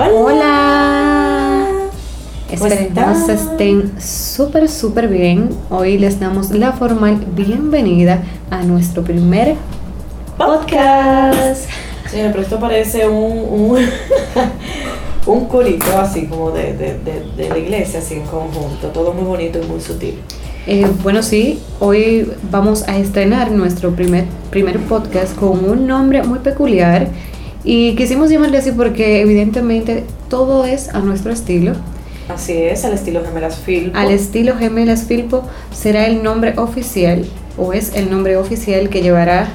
Hola. 0.00 1.66
Esperemos 2.48 3.28
estén 3.28 4.00
súper, 4.00 4.68
súper 4.68 5.08
bien. 5.08 5.48
Hoy 5.70 5.98
les 5.98 6.20
damos 6.20 6.52
la 6.52 6.70
formal 6.70 7.16
bienvenida 7.34 8.22
a 8.48 8.62
nuestro 8.62 9.02
primer 9.02 9.56
podcast. 10.36 11.68
Señora, 12.08 12.30
pero 12.30 12.42
esto 12.44 12.60
parece 12.60 13.08
un, 13.08 13.48
un, 13.50 13.78
un 15.26 15.46
corito 15.46 15.98
así 15.98 16.26
como 16.26 16.52
de, 16.52 16.74
de, 16.74 16.96
de, 17.36 17.48
la 17.48 17.58
iglesia, 17.58 17.98
así 17.98 18.14
en 18.14 18.26
conjunto. 18.26 18.90
Todo 18.94 19.12
muy 19.12 19.24
bonito 19.24 19.58
y 19.60 19.66
muy 19.66 19.80
sutil. 19.80 20.20
Eh, 20.68 20.86
bueno, 21.02 21.24
sí, 21.24 21.58
hoy 21.80 22.30
vamos 22.52 22.86
a 22.86 22.96
estrenar 22.98 23.50
nuestro 23.50 23.90
primer, 23.96 24.26
primer 24.50 24.78
podcast 24.78 25.34
con 25.34 25.68
un 25.68 25.88
nombre 25.88 26.22
muy 26.22 26.38
peculiar 26.38 27.08
y 27.64 27.94
quisimos 27.96 28.30
llamarle 28.30 28.58
así 28.58 28.72
porque 28.72 29.20
evidentemente 29.20 30.04
todo 30.28 30.64
es 30.64 30.88
a 30.88 31.00
nuestro 31.00 31.32
estilo. 31.32 31.74
Así 32.28 32.52
es, 32.52 32.84
al 32.84 32.92
estilo 32.92 33.22
Gemelas 33.24 33.56
Filpo. 33.58 33.96
Al 33.96 34.10
estilo 34.10 34.56
Gemelas 34.56 35.04
Filpo 35.04 35.44
será 35.72 36.06
el 36.06 36.22
nombre 36.22 36.54
oficial 36.58 37.26
o 37.56 37.72
es 37.72 37.94
el 37.94 38.10
nombre 38.10 38.36
oficial 38.36 38.90
que 38.90 39.02
llevará 39.02 39.48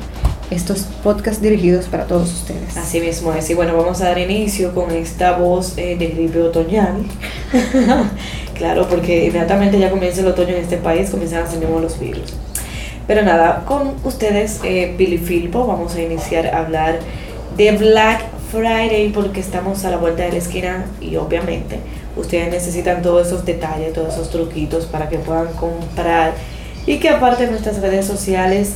estos 0.50 0.88
podcasts 1.04 1.42
dirigidos 1.42 1.86
para 1.86 2.06
todos 2.06 2.32
ustedes. 2.32 2.78
Así 2.78 3.00
mismo 3.00 3.34
es. 3.34 3.50
Y 3.50 3.54
bueno, 3.54 3.76
vamos 3.76 4.02
a 4.02 4.06
dar 4.06 4.20
inicio 4.20 4.74
con 4.74 4.92
esta 4.92 5.38
voz 5.38 5.78
eh, 5.78 5.96
de 5.98 6.08
gripe 6.08 6.42
otoñal. 6.42 7.04
claro, 8.56 8.88
porque 8.88 9.26
inmediatamente 9.26 9.80
ya 9.80 9.90
comienza 9.90 10.22
el 10.22 10.28
otoño 10.28 10.50
en 10.50 10.62
este 10.64 10.78
país, 10.78 11.10
comienzan 11.10 11.44
a 11.44 11.48
salir 11.48 11.70
los 11.70 12.00
virus. 12.00 12.34
Pero 13.08 13.22
nada, 13.24 13.66
con 13.68 13.94
ustedes, 14.04 14.62
eh, 14.64 14.94
Billy 14.98 15.18
Filpo, 15.18 15.68
vamos 15.68 15.96
a 15.96 16.02
iniciar 16.02 16.48
a 16.48 16.60
hablar 16.60 17.00
de 17.58 17.72
Black 17.74 18.24
Friday 18.52 19.10
porque 19.10 19.40
estamos 19.40 19.84
a 19.86 19.92
la 19.92 19.98
vuelta 19.98 20.24
de 20.24 20.32
la 20.32 20.38
esquina 20.38 20.86
y 21.02 21.16
obviamente 21.16 21.80
ustedes 22.16 22.52
necesitan 22.52 23.02
todos 23.02 23.28
esos 23.28 23.46
detalles, 23.46 23.94
todos 23.94 24.14
esos 24.14 24.30
truquitos 24.30 24.86
para 24.86 25.10
que 25.10 25.18
puedan 25.18 25.48
comprar 25.54 26.34
y 26.86 26.98
que 27.00 27.10
aparte 27.10 27.48
nuestras 27.48 27.80
redes 27.82 28.06
sociales 28.06 28.76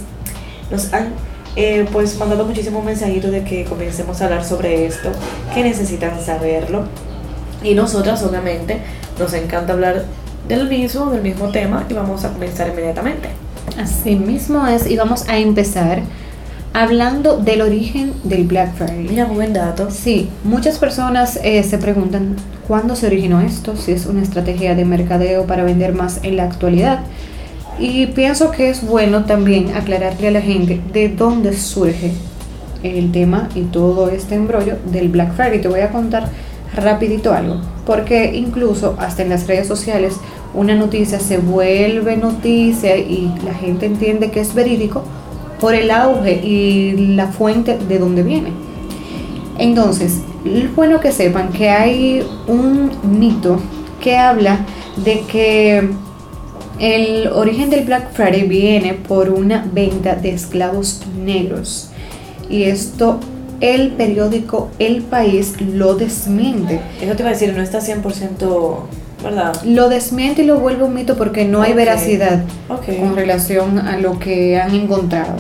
nos 0.72 0.94
han 0.94 1.14
eh, 1.56 1.88
pues 1.92 2.18
mandado 2.18 2.46
muchísimos 2.46 2.84
mensajitos 2.84 3.32
de 3.32 3.44
que 3.44 3.66
comencemos 3.66 4.22
a 4.22 4.26
hablar 4.26 4.46
sobre 4.46 4.86
esto, 4.86 5.10
que 5.54 5.64
necesitan 5.64 6.24
saberlo 6.24 6.84
y 7.64 7.74
nosotras 7.74 8.22
obviamente 8.24 8.80
nos 9.18 9.34
encanta 9.34 9.74
hablar 9.74 10.06
del 10.48 10.70
mismo, 10.70 11.08
del 11.12 11.22
mismo 11.22 11.50
tema 11.50 11.86
y 11.90 11.94
vamos 11.94 12.24
a 12.24 12.30
comenzar 12.30 12.70
inmediatamente. 12.70 13.30
Así 13.78 14.16
mismo 14.16 14.66
es 14.68 14.90
y 14.90 14.96
vamos 14.96 15.28
a 15.28 15.38
empezar 15.38 16.02
Hablando 16.74 17.38
del 17.38 17.62
origen 17.62 18.14
del 18.24 18.44
Black 18.44 18.76
Friday. 18.76 19.08
Mira, 19.10 19.26
buen 19.26 19.54
dato. 19.54 19.90
Sí, 19.90 20.30
muchas 20.44 20.78
personas 20.78 21.40
eh, 21.44 21.64
se 21.64 21.78
preguntan 21.80 22.36
cuándo 22.68 22.96
se 22.96 23.08
originó 23.08 23.42
esto, 23.42 23.76
si 23.76 23.94
es 23.94 24.06
una 24.06 24.22
estrategia 24.22 24.76
de 24.76 24.86
mercadeo 24.86 25.48
para 25.48 25.64
vender 25.64 25.94
más 25.94 26.20
en 26.24 26.38
la 26.38 26.44
actualidad. 26.44 27.00
Y 27.80 28.08
pienso 28.08 28.52
que 28.52 28.70
es 28.70 28.86
bueno 28.86 29.26
también 29.26 29.76
aclararle 29.76 30.28
a 30.28 30.32
la 30.32 30.42
gente 30.42 30.80
de 30.94 31.10
dónde 31.10 31.56
surge 31.56 32.12
el 32.84 33.12
tema 33.12 33.50
y 33.56 33.62
todo 33.62 34.10
este 34.10 34.36
embrollo 34.36 34.78
del 34.92 35.10
Black 35.10 35.34
Friday. 35.34 35.62
Te 35.62 35.68
voy 35.68 35.80
a 35.82 35.92
contar 35.92 36.30
rapidito 36.76 37.34
algo, 37.34 37.62
porque 37.86 38.36
incluso 38.36 38.96
hasta 39.00 39.24
en 39.24 39.30
las 39.30 39.48
redes 39.48 39.68
sociales 39.68 40.18
una 40.54 40.76
noticia 40.76 41.20
se 41.20 41.38
vuelve 41.38 42.18
noticia 42.18 42.98
y 42.98 43.34
la 43.44 43.54
gente 43.54 43.86
entiende 43.86 44.32
que 44.32 44.42
es 44.42 44.54
verídico 44.54 45.04
por 45.60 45.74
el 45.74 45.92
auge 45.92 46.42
y 46.44 47.16
la 47.16 47.28
fuente 47.28 47.78
de 47.78 48.00
donde 48.00 48.24
viene. 48.24 48.52
Entonces, 49.58 50.22
es 50.46 50.76
bueno 50.76 51.00
que 51.00 51.12
sepan 51.12 51.52
que 51.52 51.70
hay 51.70 52.26
un 52.48 52.92
mito 53.20 53.60
que 54.02 54.18
habla 54.18 54.60
de 55.04 55.22
que 55.22 55.90
el 56.80 57.28
origen 57.28 57.70
del 57.70 57.86
Black 57.86 58.14
Friday 58.14 58.48
viene 58.48 58.94
por 58.94 59.30
una 59.30 59.68
venta 59.72 60.16
de 60.16 60.30
esclavos 60.30 61.02
negros. 61.18 61.90
Y 62.50 62.64
esto 62.64 63.20
el 63.60 63.92
periódico 63.94 64.70
El 64.78 65.02
País 65.02 65.60
lo 65.60 65.96
desmiente. 65.96 66.80
Eso 67.02 67.16
te 67.16 67.24
iba 67.24 67.30
a 67.30 67.34
decir, 67.34 67.54
no 67.56 67.64
está 67.64 67.80
100% 67.80 68.78
lo 69.66 69.90
desmiente 69.90 70.44
y 70.44 70.46
lo 70.46 70.60
vuelve 70.60 70.84
un 70.84 70.94
mito 70.94 71.18
porque 71.18 71.46
no 71.46 71.62
hay 71.62 71.74
veracidad 71.74 72.44
con 72.68 73.16
relación 73.16 73.80
a 73.80 73.98
lo 73.98 74.20
que 74.20 74.60
han 74.60 74.74
encontrado. 74.76 75.36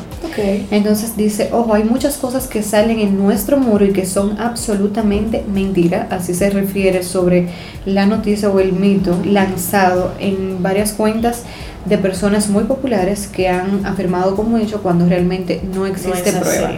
Entonces 0.69 1.17
dice, 1.17 1.49
ojo, 1.51 1.73
hay 1.73 1.83
muchas 1.83 2.17
cosas 2.17 2.47
que 2.47 2.61
salen 2.61 2.99
en 2.99 3.17
nuestro 3.17 3.57
muro 3.57 3.85
y 3.85 3.91
que 3.91 4.05
son 4.05 4.39
absolutamente 4.39 5.43
mentira. 5.51 6.07
Así 6.11 6.33
se 6.33 6.49
refiere 6.49 7.01
sobre 7.01 7.49
la 7.85 8.05
noticia 8.05 8.49
o 8.49 8.59
el 8.59 8.73
mito 8.73 9.17
lanzado 9.25 10.13
en 10.19 10.61
varias 10.61 10.93
cuentas 10.93 11.43
de 11.85 11.97
personas 11.97 12.49
muy 12.49 12.65
populares 12.65 13.27
que 13.27 13.47
han 13.47 13.85
afirmado 13.85 14.35
como 14.35 14.57
hecho 14.57 14.81
cuando 14.81 15.07
realmente 15.07 15.61
no 15.73 15.85
existe 15.85 16.33
prueba. 16.33 16.71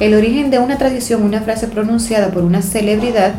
El 0.00 0.14
origen 0.14 0.50
de 0.50 0.58
una 0.58 0.78
tradición, 0.78 1.22
una 1.22 1.40
frase 1.42 1.68
pronunciada 1.68 2.30
por 2.30 2.44
una 2.44 2.62
celebridad, 2.62 3.34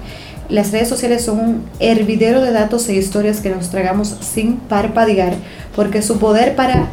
las 0.50 0.72
redes 0.72 0.90
sociales 0.90 1.24
son 1.24 1.40
un 1.40 1.66
hervidero 1.80 2.42
de 2.42 2.52
datos 2.52 2.88
e 2.90 2.96
historias 2.96 3.40
que 3.40 3.50
nos 3.50 3.70
tragamos 3.70 4.16
sin 4.22 4.58
parpadear, 4.58 5.34
porque 5.76 6.02
su 6.02 6.20
poder 6.20 6.56
para 6.56 6.88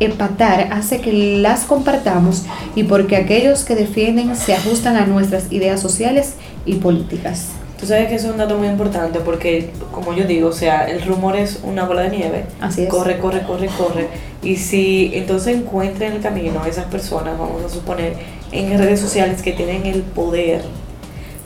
empatar 0.00 0.68
hace 0.72 1.00
que 1.00 1.12
las 1.12 1.64
compartamos 1.64 2.44
y 2.74 2.84
porque 2.84 3.16
aquellos 3.16 3.64
que 3.64 3.74
defienden 3.74 4.34
se 4.36 4.54
ajustan 4.54 4.96
a 4.96 5.06
nuestras 5.06 5.52
ideas 5.52 5.80
sociales 5.80 6.34
y 6.66 6.76
políticas. 6.76 7.48
Tú 7.78 7.86
sabes 7.86 8.08
que 8.08 8.14
eso 8.14 8.28
es 8.28 8.32
un 8.32 8.38
dato 8.38 8.56
muy 8.56 8.68
importante 8.68 9.20
porque, 9.20 9.70
como 9.92 10.14
yo 10.14 10.24
digo, 10.24 10.48
o 10.48 10.52
sea, 10.52 10.88
el 10.88 11.02
rumor 11.02 11.36
es 11.36 11.60
una 11.64 11.84
bola 11.84 12.02
de 12.02 12.16
nieve. 12.16 12.44
Así 12.60 12.84
es. 12.84 12.88
Corre, 12.88 13.18
corre, 13.18 13.42
corre, 13.42 13.68
corre. 13.76 14.08
Y 14.42 14.56
si 14.56 15.10
entonces 15.12 15.56
encuentran 15.56 16.12
el 16.12 16.22
camino 16.22 16.62
a 16.62 16.68
esas 16.68 16.86
personas, 16.86 17.38
vamos 17.38 17.62
a 17.62 17.68
suponer, 17.68 18.14
en 18.52 18.78
redes 18.78 19.00
sociales 19.00 19.42
que 19.42 19.52
tienen 19.52 19.84
el 19.86 20.02
poder 20.02 20.62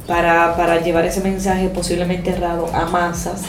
para, 0.09 0.57
para 0.57 0.81
llevar 0.81 1.05
ese 1.05 1.21
mensaje 1.21 1.69
posiblemente 1.69 2.31
errado 2.31 2.67
a 2.73 2.87
masas, 2.87 3.43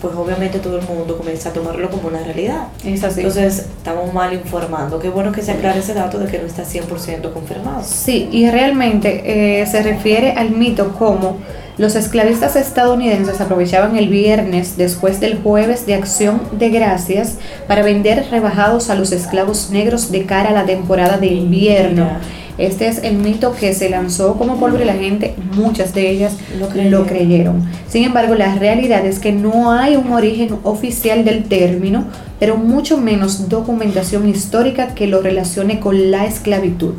pues 0.00 0.14
obviamente 0.14 0.60
todo 0.60 0.78
el 0.78 0.86
mundo 0.86 1.18
comienza 1.18 1.48
a 1.48 1.52
tomarlo 1.52 1.90
como 1.90 2.06
una 2.06 2.22
realidad. 2.22 2.68
Es 2.84 3.02
así. 3.02 3.20
Entonces 3.20 3.66
estamos 3.78 4.14
mal 4.14 4.32
informando. 4.32 5.00
Qué 5.00 5.10
bueno 5.10 5.32
que 5.32 5.42
se 5.42 5.50
aclare 5.50 5.80
ese 5.80 5.92
dato 5.92 6.20
de 6.20 6.28
que 6.28 6.38
no 6.38 6.46
está 6.46 6.62
100% 6.62 7.32
confirmado. 7.32 7.82
Sí, 7.84 8.28
y 8.30 8.48
realmente 8.48 9.60
eh, 9.60 9.66
se 9.66 9.82
refiere 9.82 10.32
al 10.32 10.52
mito 10.52 10.92
como 10.92 11.38
los 11.78 11.96
esclavistas 11.96 12.54
estadounidenses 12.54 13.40
aprovechaban 13.40 13.96
el 13.96 14.08
viernes 14.08 14.76
después 14.76 15.18
del 15.18 15.38
jueves 15.42 15.84
de 15.84 15.94
acción 15.94 16.42
de 16.52 16.70
gracias 16.70 17.38
para 17.66 17.82
vender 17.82 18.26
rebajados 18.30 18.88
a 18.88 18.94
los 18.94 19.10
esclavos 19.10 19.70
negros 19.70 20.12
de 20.12 20.26
cara 20.26 20.50
a 20.50 20.52
la 20.52 20.64
temporada 20.64 21.18
de 21.18 21.26
invierno. 21.26 22.08
Este 22.58 22.86
es 22.86 23.02
el 23.02 23.16
mito 23.16 23.54
que 23.58 23.74
se 23.74 23.88
lanzó 23.88 24.34
como 24.34 24.58
pólvora 24.58 24.84
y 24.84 24.86
la 24.86 24.94
gente, 24.94 25.34
muchas 25.54 25.94
de 25.94 26.10
ellas 26.10 26.36
lo 26.58 27.06
creyeron. 27.06 27.68
Sin 27.88 28.04
embargo, 28.04 28.34
la 28.34 28.54
realidad 28.54 29.04
es 29.06 29.18
que 29.18 29.32
no 29.32 29.70
hay 29.72 29.96
un 29.96 30.12
origen 30.12 30.56
oficial 30.62 31.24
del 31.24 31.44
término, 31.44 32.04
pero 32.38 32.56
mucho 32.56 32.98
menos 32.98 33.48
documentación 33.48 34.28
histórica 34.28 34.94
que 34.94 35.06
lo 35.06 35.22
relacione 35.22 35.80
con 35.80 36.10
la 36.10 36.26
esclavitud. 36.26 36.94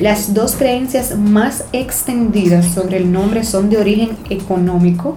Las 0.00 0.34
dos 0.34 0.56
creencias 0.56 1.18
más 1.18 1.64
extendidas 1.72 2.66
sobre 2.66 2.96
el 2.96 3.12
nombre 3.12 3.44
son 3.44 3.70
de 3.70 3.78
origen 3.78 4.10
económico. 4.30 5.16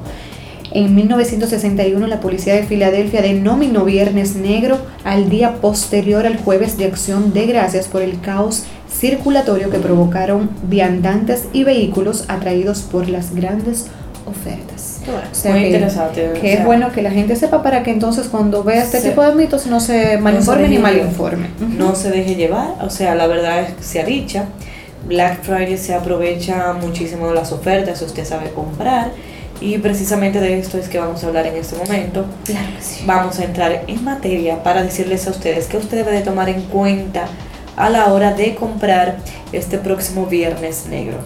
En 0.77 0.93
1961 0.93 2.05
la 2.05 2.19
policía 2.19 2.53
de 2.53 2.61
Filadelfia 2.61 3.23
denominó 3.23 3.83
Viernes 3.83 4.35
Negro 4.35 4.77
al 5.03 5.27
día 5.27 5.55
posterior 5.55 6.27
al 6.27 6.37
jueves 6.37 6.77
de 6.77 6.85
acción 6.85 7.33
de 7.33 7.47
gracias 7.47 7.87
por 7.87 8.03
el 8.03 8.21
caos 8.21 8.63
circulatorio 8.87 9.71
que 9.71 9.79
provocaron 9.79 10.51
viandantes 10.61 11.47
y 11.51 11.63
vehículos 11.63 12.25
atraídos 12.27 12.83
por 12.83 13.09
las 13.09 13.33
grandes 13.33 13.87
ofertas. 14.27 15.01
Muy 15.45 15.65
interesante. 15.65 16.33
Que 16.39 16.53
es 16.53 16.63
bueno 16.63 16.91
que 16.91 17.01
la 17.01 17.09
gente 17.09 17.35
sepa 17.35 17.63
para 17.63 17.81
que 17.81 17.89
entonces 17.89 18.27
cuando 18.27 18.63
vea 18.63 18.83
este 18.83 19.01
tipo 19.01 19.23
de 19.23 19.33
mitos 19.33 19.65
no 19.65 19.79
se 19.79 20.19
malinforme 20.19 20.69
ni 20.69 20.77
malinforme. 20.77 21.47
No 21.75 21.95
se 21.95 22.11
deje 22.11 22.35
llevar, 22.35 22.75
o 22.81 22.91
sea, 22.91 23.15
la 23.15 23.25
verdad 23.25 23.61
es 23.61 23.73
que 23.73 23.83
se 23.83 23.99
ha 23.99 24.05
dicha. 24.05 24.45
Black 25.07 25.41
Friday 25.41 25.79
se 25.79 25.95
aprovecha 25.95 26.73
muchísimo 26.73 27.29
de 27.29 27.33
las 27.33 27.51
ofertas, 27.51 27.99
usted 28.03 28.25
sabe 28.25 28.51
comprar. 28.51 29.09
Y 29.59 29.77
precisamente 29.79 30.39
de 30.39 30.59
esto 30.59 30.77
es 30.77 30.87
que 30.87 30.99
vamos 30.99 31.23
a 31.23 31.27
hablar 31.27 31.47
en 31.47 31.55
este 31.55 31.75
momento. 31.75 32.25
Claro 32.45 32.67
Vamos 33.05 33.39
a 33.39 33.43
entrar 33.43 33.83
en 33.87 34.03
materia 34.03 34.61
para 34.63 34.83
decirles 34.83 35.27
a 35.27 35.31
ustedes 35.31 35.67
que 35.67 35.77
usted 35.77 35.97
debe 35.97 36.11
de 36.11 36.21
tomar 36.21 36.49
en 36.49 36.61
cuenta 36.63 37.27
a 37.75 37.89
la 37.89 38.11
hora 38.13 38.33
de 38.33 38.55
comprar 38.55 39.17
este 39.51 39.77
próximo 39.77 40.25
viernes 40.25 40.85
negro. 40.89 41.17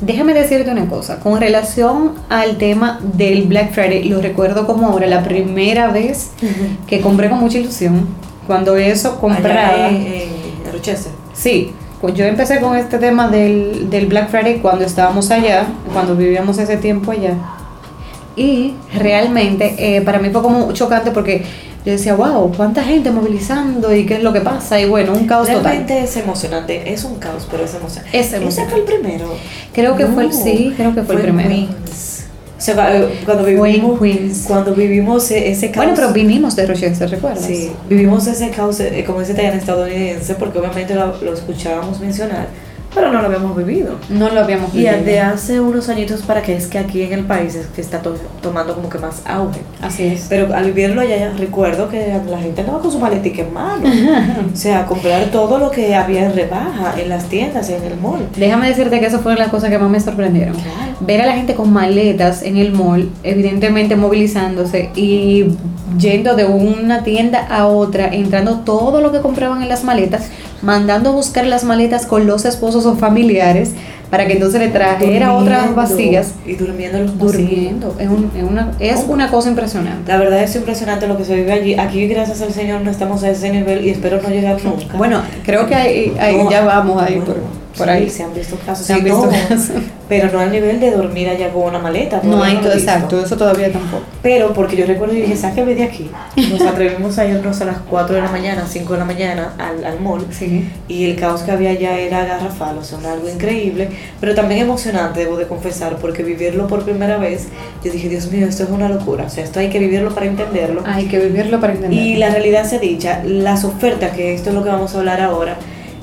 Déjame 0.00 0.34
decirte 0.34 0.68
una 0.68 0.88
cosa, 0.88 1.20
con 1.20 1.40
relación 1.40 2.14
al 2.28 2.58
tema 2.58 2.98
del 3.14 3.44
Black 3.44 3.72
Friday, 3.72 4.02
lo 4.08 4.20
recuerdo 4.20 4.66
como 4.66 4.88
ahora 4.88 5.06
la 5.06 5.22
primera 5.22 5.92
vez 5.92 6.32
que 6.88 7.00
compré 7.00 7.30
con 7.30 7.38
mucha 7.38 7.58
ilusión, 7.58 8.08
cuando 8.48 8.76
eso 8.76 9.20
compraba... 9.20 9.90
en, 9.90 10.42
Rochester. 10.72 11.12
Sí, 11.34 11.72
yo 12.08 12.24
empecé 12.24 12.60
con 12.60 12.76
este 12.76 12.98
tema 12.98 13.28
del, 13.28 13.88
del 13.90 14.06
Black 14.06 14.30
Friday 14.30 14.58
cuando 14.58 14.84
estábamos 14.84 15.30
allá, 15.30 15.66
cuando 15.92 16.16
vivíamos 16.16 16.58
ese 16.58 16.76
tiempo 16.76 17.12
allá. 17.12 17.34
Y 18.34 18.74
realmente 18.94 19.74
eh, 19.78 20.00
para 20.02 20.18
mí 20.18 20.30
fue 20.30 20.42
como 20.42 20.72
chocante 20.72 21.10
porque 21.10 21.44
yo 21.84 21.92
decía, 21.92 22.14
wow, 22.14 22.52
cuánta 22.56 22.82
gente 22.82 23.10
movilizando 23.10 23.94
y 23.94 24.06
qué 24.06 24.14
es 24.14 24.22
lo 24.22 24.32
que 24.32 24.40
pasa. 24.40 24.80
Y 24.80 24.86
bueno, 24.88 25.12
un 25.12 25.26
caos 25.26 25.48
total. 25.48 25.62
Realmente 25.64 26.00
es 26.00 26.16
emocionante, 26.16 26.92
es 26.92 27.04
un 27.04 27.16
caos, 27.16 27.46
pero 27.50 27.64
es 27.64 27.74
emocionante. 27.74 28.18
Es 28.18 28.28
Ese 28.28 28.36
emocionante. 28.36 28.70
fue 28.82 28.94
el 28.94 29.00
primero. 29.00 29.34
Creo 29.72 29.96
que 29.96 30.06
fue 30.06 30.24
el- 30.24 30.32
sí, 30.32 30.72
creo 30.76 30.94
que 30.94 31.02
fue 31.02 31.16
el 31.16 31.20
primero. 31.22 31.68
Sea, 32.62 32.96
eh, 32.96 33.20
cuando 33.24 33.44
en 33.48 33.56
vivimos, 33.60 33.98
Queens. 33.98 34.44
cuando 34.46 34.72
vivimos 34.74 35.28
e- 35.32 35.50
ese 35.50 35.72
caos. 35.72 35.84
Bueno, 35.86 35.92
pero 35.96 36.12
vinimos 36.12 36.54
de 36.54 36.64
Rochester, 36.66 37.10
¿recuerdas? 37.10 37.44
Sí, 37.44 37.72
vivimos 37.88 38.24
ese 38.28 38.50
caos, 38.50 38.78
eh, 38.78 39.02
como 39.04 39.20
ese 39.20 39.32
italiano 39.32 39.58
estadounidense, 39.58 40.34
porque 40.36 40.60
obviamente 40.60 40.94
lo, 40.94 41.20
lo 41.22 41.34
escuchábamos 41.34 41.98
mencionar, 41.98 42.46
pero 42.94 43.10
no 43.12 43.20
lo 43.20 43.26
habíamos 43.26 43.56
vivido. 43.56 43.96
No 44.10 44.28
lo 44.30 44.40
habíamos 44.40 44.74
Y 44.74 44.78
vivido. 44.78 45.02
de 45.04 45.20
hace 45.20 45.60
unos 45.60 45.88
añitos 45.88 46.22
para 46.22 46.42
que 46.42 46.56
es 46.56 46.66
que 46.66 46.78
aquí 46.78 47.02
en 47.02 47.12
el 47.12 47.24
país 47.24 47.54
es 47.54 47.66
que 47.68 47.80
está 47.80 48.00
to- 48.02 48.16
tomando 48.42 48.74
como 48.74 48.88
que 48.88 48.98
más 48.98 49.22
auge. 49.26 49.60
Así 49.80 50.04
es. 50.06 50.26
Pero 50.28 50.54
al 50.54 50.64
vivirlo 50.66 51.00
allá, 51.00 51.32
recuerdo 51.38 51.88
que 51.88 52.20
la 52.28 52.38
gente 52.38 52.60
andaba 52.60 52.80
con 52.80 52.90
su 52.92 52.98
maletica 52.98 53.42
en 53.42 53.52
mano. 53.52 53.84
o 54.52 54.56
sea, 54.56 54.84
comprar 54.86 55.24
todo 55.26 55.58
lo 55.58 55.70
que 55.70 55.94
había 55.94 56.26
en 56.26 56.34
rebaja 56.34 56.94
en 57.00 57.08
las 57.08 57.24
tiendas, 57.28 57.68
en 57.70 57.82
el 57.82 57.96
mall. 57.98 58.26
Déjame 58.36 58.68
decirte 58.68 59.00
que 59.00 59.06
eso 59.06 59.20
fue 59.20 59.34
las 59.36 59.48
cosas 59.48 59.70
que 59.70 59.78
más 59.78 59.90
me 59.90 60.00
sorprendieron. 60.00 60.54
Claro. 60.54 60.92
Ver 61.00 61.22
a 61.22 61.26
la 61.26 61.32
gente 61.32 61.54
con 61.54 61.72
maletas 61.72 62.42
en 62.42 62.56
el 62.56 62.72
mall, 62.72 63.10
evidentemente 63.22 63.96
movilizándose 63.96 64.90
y 64.94 65.46
yendo 65.98 66.34
de 66.36 66.44
una 66.44 67.02
tienda 67.04 67.46
a 67.50 67.66
otra, 67.66 68.08
entrando 68.08 68.60
todo 68.60 69.00
lo 69.00 69.12
que 69.12 69.20
compraban 69.20 69.62
en 69.62 69.68
las 69.68 69.84
maletas, 69.84 70.28
mandando 70.62 71.10
a 71.10 71.12
buscar 71.12 71.46
las 71.46 71.64
maletas 71.64 72.06
con 72.06 72.26
los 72.26 72.44
esposos 72.44 72.86
o 72.86 72.94
familiares 72.96 73.72
para 74.10 74.26
que 74.26 74.34
entonces 74.34 74.60
le 74.60 74.68
trajera 74.68 75.32
otras 75.34 75.74
vacías. 75.74 76.32
Y 76.46 76.54
durmiendo 76.54 76.98
en 76.98 77.06
los. 77.06 77.18
Durmiendo. 77.18 77.96
Es, 77.98 78.08
un- 78.08 78.30
es 78.36 78.42
una, 78.42 78.70
es 78.78 79.04
una 79.08 79.30
cosa 79.30 79.48
impresionante. 79.48 80.12
La 80.12 80.18
verdad 80.18 80.42
es 80.42 80.54
impresionante 80.54 81.06
lo 81.06 81.16
que 81.16 81.24
se 81.24 81.34
vive 81.34 81.50
allí. 81.52 81.74
Aquí, 81.78 82.06
gracias 82.08 82.42
al 82.42 82.52
Señor, 82.52 82.82
no 82.82 82.90
estamos 82.90 83.22
a 83.22 83.30
ese 83.30 83.50
nivel 83.50 83.86
y 83.86 83.90
espero 83.90 84.20
no 84.22 84.28
llegar 84.28 84.62
nunca. 84.62 84.96
Bueno, 84.98 85.22
creo 85.44 85.66
que 85.66 85.74
ahí, 85.74 86.12
ahí 86.20 86.36
No, 86.36 86.50
ya 86.50 86.62
vamos 86.62 87.02
ahí 87.02 87.14
bueno, 87.16 87.24
por, 87.24 87.61
por 87.76 87.86
sí, 87.86 87.92
ahí. 87.92 88.10
se 88.10 88.22
han 88.22 88.34
visto 88.34 88.56
casos. 88.64 88.86
Se 88.86 88.92
han 88.92 89.04
visto 89.04 89.26
no, 89.26 89.30
casos. 89.30 89.76
Pero 90.08 90.30
no 90.30 90.40
al 90.40 90.52
nivel 90.52 90.78
de 90.78 90.90
dormir 90.90 91.28
allá 91.28 91.50
con 91.50 91.62
una 91.62 91.78
maleta. 91.78 92.20
No 92.22 92.42
hay 92.42 92.56
visto. 92.56 92.72
exacto, 92.72 93.24
eso 93.24 93.36
todavía 93.36 93.72
tampoco. 93.72 94.04
Pero 94.22 94.52
porque 94.52 94.76
yo 94.76 94.86
recuerdo 94.86 95.14
y 95.14 95.22
dije, 95.22 95.36
sáqueme 95.36 95.74
de 95.74 95.84
aquí. 95.84 96.10
Nos 96.50 96.60
atrevimos 96.66 97.18
a 97.18 97.26
irnos 97.26 97.60
a 97.60 97.64
las 97.64 97.78
4 97.88 98.16
de 98.16 98.22
la 98.22 98.28
mañana, 98.30 98.66
5 98.68 98.92
de 98.92 98.98
la 98.98 99.04
mañana 99.04 99.54
al, 99.58 99.84
al 99.84 100.00
mall. 100.00 100.26
Sí. 100.30 100.68
Y 100.88 101.10
el 101.10 101.16
caos 101.16 101.42
que 101.42 101.50
había 101.50 101.70
allá 101.70 101.98
era 101.98 102.24
garrafal, 102.24 102.78
o 102.78 102.84
sea, 102.84 102.98
era 102.98 103.12
algo 103.12 103.28
increíble, 103.28 103.88
pero 104.20 104.34
también 104.34 104.60
emocionante, 104.60 105.20
debo 105.20 105.36
de 105.36 105.46
confesar, 105.46 105.96
porque 105.96 106.22
vivirlo 106.22 106.66
por 106.66 106.84
primera 106.84 107.18
vez, 107.18 107.48
yo 107.84 107.90
dije, 107.90 108.08
Dios 108.08 108.30
mío, 108.30 108.46
esto 108.46 108.64
es 108.64 108.70
una 108.70 108.88
locura, 108.88 109.24
o 109.24 109.30
sea, 109.30 109.44
esto 109.44 109.60
hay 109.60 109.70
que 109.70 109.78
vivirlo 109.78 110.14
para 110.14 110.26
entenderlo. 110.26 110.82
Hay 110.86 111.06
que 111.06 111.18
vivirlo 111.18 111.60
para 111.60 111.74
entenderlo. 111.74 112.04
Y 112.04 112.16
la 112.16 112.30
realidad 112.30 112.64
se 112.68 112.78
dicha, 112.78 113.22
las 113.24 113.64
ofertas, 113.64 114.12
que 114.12 114.34
esto 114.34 114.50
es 114.50 114.54
lo 114.54 114.62
que 114.62 114.70
vamos 114.70 114.94
a 114.94 114.98
hablar 114.98 115.20
ahora, 115.20 115.56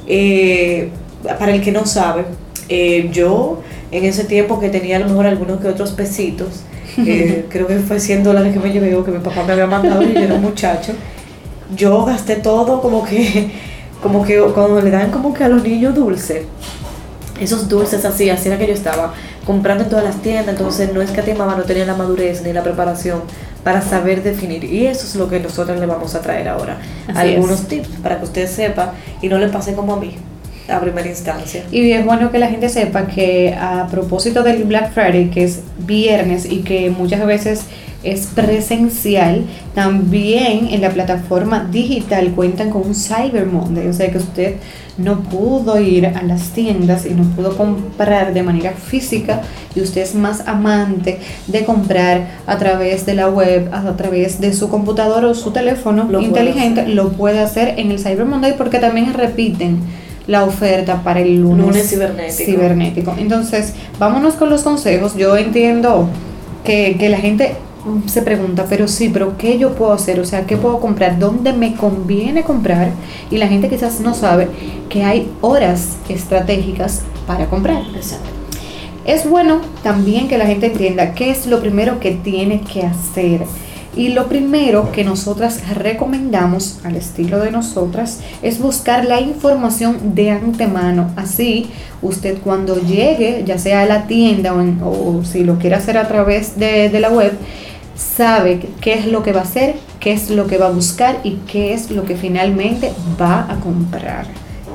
eh, 0.08 0.90
para 1.24 1.54
el 1.54 1.62
que 1.62 1.72
no 1.72 1.86
sabe, 1.86 2.26
eh, 2.70 3.10
yo 3.12 3.62
en 3.92 4.06
ese 4.06 4.24
tiempo 4.24 4.60
que 4.60 4.70
tenía 4.70 4.98
a 4.98 5.00
lo 5.00 5.08
mejor 5.08 5.26
algunos 5.26 5.60
que 5.60 5.68
otros 5.68 5.92
pesitos, 5.92 6.62
eh, 6.98 7.46
creo 7.50 7.68
que 7.68 7.80
fue 7.80 8.00
100 8.00 8.24
dólares 8.24 8.54
que 8.54 8.60
me 8.60 8.72
llevé 8.72 8.90
que 9.04 9.12
mi 9.12 9.20
papá 9.20 9.44
me 9.44 9.54
había 9.54 9.68
mandado 9.68 10.02
y 10.04 10.14
yo 10.14 10.20
era 10.20 10.36
un 10.36 10.42
muchacho, 10.42 10.94
yo 11.76 12.06
gasté 12.06 12.36
todo 12.36 12.82
como 12.82 13.04
que, 13.04 13.52
como 14.02 14.24
que 14.24 14.40
cuando 14.54 14.82
le 14.82 14.90
dan 14.90 15.12
como 15.12 15.34
que 15.34 15.44
a 15.44 15.50
los 15.50 15.64
niños 15.64 15.96
dulce, 15.96 16.46
esos 17.40 17.70
dulces 17.70 18.04
así, 18.06 18.30
así 18.30 18.50
era 18.50 18.58
que 18.58 18.68
yo 18.68 18.74
estaba 18.74 19.14
comprando 19.46 19.84
en 19.86 19.90
todas 19.90 20.06
las 20.06 20.22
tiendas, 20.22 20.50
entonces 20.50 20.94
no 20.94 21.02
escatimaba, 21.02 21.56
no 21.56 21.64
tenía 21.64 21.86
la 21.86 21.96
madurez 21.96 22.44
ni 22.44 22.54
la 22.54 22.64
preparación 22.64 23.22
para 23.64 23.82
saber 23.82 24.22
definir. 24.24 24.64
Y 24.66 24.88
eso 24.88 25.08
es 25.08 25.16
lo 25.16 25.30
que 25.30 25.40
nosotros 25.40 25.80
le 25.80 25.86
vamos 25.86 26.16
a 26.16 26.22
traer 26.22 26.50
ahora. 26.50 26.78
Así 27.08 27.36
Algunos 27.36 27.62
es. 27.62 27.68
tips 27.68 27.90
para 28.04 28.20
que 28.20 28.26
usted 28.26 28.48
sepa 28.48 28.94
y 29.22 29.30
no 29.30 29.38
le 29.38 29.48
pase 29.48 29.74
como 29.74 29.94
a 29.94 30.00
mí 30.00 30.18
a 30.70 30.80
primera 30.80 31.08
instancia. 31.08 31.64
Y 31.72 31.92
es 31.92 32.06
bueno 32.06 32.32
que 32.32 32.40
la 32.40 32.48
gente 32.48 32.70
sepa 32.70 33.08
que 33.08 33.56
a 33.60 33.88
propósito 33.90 34.44
del 34.44 34.64
Black 34.64 34.94
Friday, 34.94 35.30
que 35.30 35.44
es 35.44 35.62
viernes 35.80 36.46
y 36.50 36.60
que 36.60 36.90
muchas 36.90 37.26
veces 37.26 37.64
es 38.04 38.28
presencial, 38.28 39.44
también 39.76 40.70
en 40.72 40.82
la 40.82 40.90
plataforma 40.90 41.68
digital 41.70 42.32
cuentan 42.32 42.70
con 42.70 42.84
un 42.88 42.96
Cyber 42.96 43.46
Monday, 43.46 43.88
o 43.88 43.94
sea 43.94 44.10
que 44.10 44.18
usted 44.20 44.56
no 44.98 45.22
pudo 45.22 45.80
ir 45.80 46.08
a 46.08 46.22
las 46.24 46.50
tiendas 46.50 47.06
y 47.06 47.12
no 47.12 47.24
pudo 47.24 47.56
comprar 47.56 48.34
de 48.34 48.44
manera 48.44 48.72
física 48.72 49.42
y 49.76 49.82
usted 49.82 50.02
es 50.02 50.14
más 50.14 50.48
amante 50.48 51.20
de 51.48 51.64
comprar 51.64 52.28
a 52.46 52.58
través 52.58 53.06
de 53.06 53.16
la 53.16 53.30
web, 53.30 53.70
a 53.74 53.96
través 53.96 54.40
de 54.42 54.54
su 54.54 54.70
computador 54.70 55.26
o 55.26 55.34
su 55.34 55.52
teléfono 55.52 56.08
Lo 56.10 56.22
inteligente, 56.22 56.88
lo 56.88 57.12
puede 57.14 57.40
hacer 57.40 57.80
en 57.80 57.92
el 57.92 58.00
Cyber 58.00 58.26
Monday 58.26 58.56
porque 58.58 58.80
también 58.80 59.14
repiten 59.14 59.80
la 60.28 60.44
oferta 60.44 61.02
para 61.04 61.22
el 61.22 61.42
lunes, 61.42 61.66
Lunes 61.66 61.90
cibernético. 61.90 62.52
cibernético. 62.52 63.16
Entonces, 63.18 63.74
vámonos 63.98 64.36
con 64.36 64.50
los 64.50 64.62
consejos. 64.64 65.16
Yo 65.16 65.38
entiendo 65.38 66.08
que, 66.64 66.98
que 67.00 67.10
la 67.10 67.18
gente 67.18 67.56
mm, 67.86 68.08
se 68.08 68.22
pregunta, 68.22 68.66
pero 68.70 68.88
sí, 68.88 69.10
pero 69.12 69.38
¿qué 69.38 69.58
yo 69.58 69.74
puedo 69.74 69.92
hacer? 69.92 70.20
O 70.20 70.26
sea, 70.26 70.46
¿qué 70.46 70.58
puedo 70.58 70.80
comprar? 70.80 71.18
¿Dónde 71.20 71.54
me 71.54 71.76
conviene 71.76 72.44
comprar? 72.44 72.92
Y 73.32 73.38
la 73.38 73.48
gente 73.48 73.70
quizás 73.70 74.00
no 74.02 74.14
sabe 74.14 74.48
que 74.90 75.04
hay 75.04 75.30
horas 75.42 75.98
estratégicas 76.08 77.02
para 77.26 77.46
comprar. 77.48 77.82
Exacto. 77.96 78.30
Es 79.06 79.28
bueno 79.28 79.62
también 79.82 80.28
que 80.28 80.38
la 80.38 80.46
gente 80.46 80.68
entienda 80.68 81.16
qué 81.16 81.32
es 81.32 81.48
lo 81.48 81.60
primero 81.60 82.00
que 82.00 82.12
tiene 82.12 82.62
que 82.62 82.84
hacer. 82.84 83.42
Y 83.96 84.10
lo 84.10 84.28
primero 84.28 84.92
que 84.92 85.04
nosotras 85.04 85.76
recomendamos, 85.76 86.80
al 86.84 86.96
estilo 86.96 87.40
de 87.40 87.52
nosotras, 87.52 88.20
es 88.42 88.60
buscar 88.60 89.06
la 89.06 89.20
información 89.20 90.16
de 90.16 90.32
antemano. 90.32 91.12
Así, 91.16 91.72
usted 92.02 92.38
cuando 92.44 92.80
llegue, 92.80 93.44
ya 93.46 93.58
sea 93.58 93.82
a 93.82 93.86
la 93.86 94.08
tienda 94.08 94.54
o, 94.54 95.24
si 95.24 95.44
lo 95.44 95.58
quiere 95.58 95.76
hacer 95.76 95.98
a 95.98 96.08
través 96.08 96.58
de, 96.58 96.90
de 96.90 97.00
la 97.00 97.10
web, 97.10 97.34
sabe 97.96 98.60
qué 98.80 98.94
es 98.94 99.08
lo 99.08 99.24
que 99.24 99.34
va 99.34 99.42
a 99.42 99.44
hacer, 99.44 99.76
qué 100.00 100.14
es 100.14 100.30
lo 100.30 100.48
que 100.48 100.58
va 100.58 100.68
a 100.68 100.72
buscar 100.72 101.20
y 101.24 101.40
qué 101.48 101.74
es 101.74 101.92
lo 101.92 102.06
que 102.06 102.16
finalmente 102.16 102.92
va 103.20 103.52
a 103.52 103.60
comprar. 103.60 104.26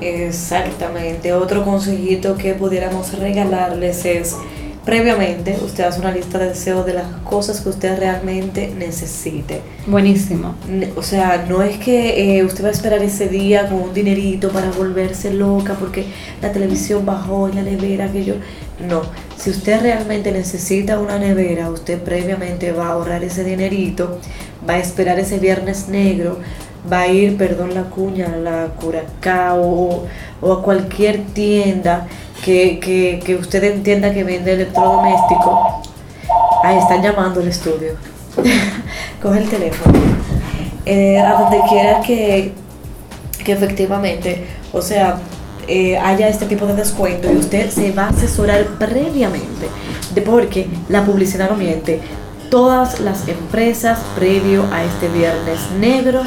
Exactamente. 0.00 1.32
Otro 1.32 1.64
consejito 1.64 2.36
que 2.36 2.54
pudiéramos 2.54 3.18
regalarles 3.18 4.04
es, 4.04 4.36
previamente, 4.84 5.58
usted 5.64 5.84
hace 5.84 6.00
una 6.00 6.12
lista 6.12 6.38
de 6.38 6.48
deseos 6.48 6.84
de 6.84 6.94
las 6.94 7.06
cosas 7.24 7.60
que 7.60 7.70
usted 7.70 7.98
realmente 7.98 8.72
necesite. 8.76 9.62
Buenísimo. 9.86 10.54
O 10.96 11.02
sea, 11.02 11.46
no 11.48 11.62
es 11.62 11.78
que 11.78 12.38
eh, 12.38 12.44
usted 12.44 12.64
va 12.64 12.68
a 12.68 12.72
esperar 12.72 13.02
ese 13.02 13.28
día 13.28 13.68
con 13.68 13.80
un 13.80 13.94
dinerito 13.94 14.50
para 14.50 14.70
volverse 14.70 15.32
loca 15.32 15.74
porque 15.78 16.04
la 16.42 16.52
televisión 16.52 17.06
bajó 17.06 17.48
y 17.48 17.52
la 17.52 17.62
nevera 17.62 18.10
que 18.12 18.24
yo... 18.24 18.34
No, 18.88 19.02
si 19.36 19.50
usted 19.50 19.80
realmente 19.82 20.32
necesita 20.32 20.98
una 20.98 21.18
nevera, 21.18 21.70
usted 21.70 22.02
previamente 22.02 22.72
va 22.72 22.88
a 22.88 22.92
ahorrar 22.92 23.22
ese 23.22 23.44
dinerito, 23.44 24.18
va 24.68 24.74
a 24.74 24.78
esperar 24.78 25.18
ese 25.20 25.38
viernes 25.38 25.88
negro, 25.88 26.38
va 26.90 27.02
a 27.02 27.08
ir, 27.08 27.36
perdón 27.36 27.74
la 27.74 27.84
cuña, 27.84 28.34
a 28.34 28.36
la 28.36 28.66
Curacao 28.80 29.62
o, 29.62 30.06
o 30.40 30.52
a 30.52 30.62
cualquier 30.62 31.24
tienda 31.26 32.08
que, 32.44 32.78
que, 32.78 33.22
que 33.24 33.36
usted 33.36 33.64
entienda 33.64 34.12
que 34.12 34.22
vende 34.22 34.52
electrodoméstico. 34.52 35.82
Ahí 36.62 36.76
están 36.76 37.02
llamando 37.02 37.40
al 37.40 37.48
estudio. 37.48 37.94
Coge 39.22 39.38
el 39.38 39.48
teléfono. 39.48 39.98
Eh, 40.84 41.18
a 41.18 41.40
donde 41.40 41.62
quiera 41.70 42.02
que, 42.02 42.52
que 43.42 43.52
efectivamente, 43.52 44.46
o 44.74 44.82
sea, 44.82 45.16
eh, 45.66 45.96
haya 45.96 46.28
este 46.28 46.44
tipo 46.44 46.66
de 46.66 46.74
descuento 46.74 47.32
y 47.32 47.36
usted 47.36 47.70
se 47.70 47.92
va 47.92 48.04
a 48.04 48.08
asesorar 48.10 48.66
previamente. 48.78 49.68
De 50.14 50.20
porque 50.20 50.68
la 50.90 51.02
publicidad 51.04 51.48
no 51.48 51.56
miente. 51.56 52.00
Todas 52.50 53.00
las 53.00 53.26
empresas 53.26 53.98
previo 54.16 54.64
a 54.70 54.84
este 54.84 55.08
viernes 55.08 55.58
negro 55.80 56.20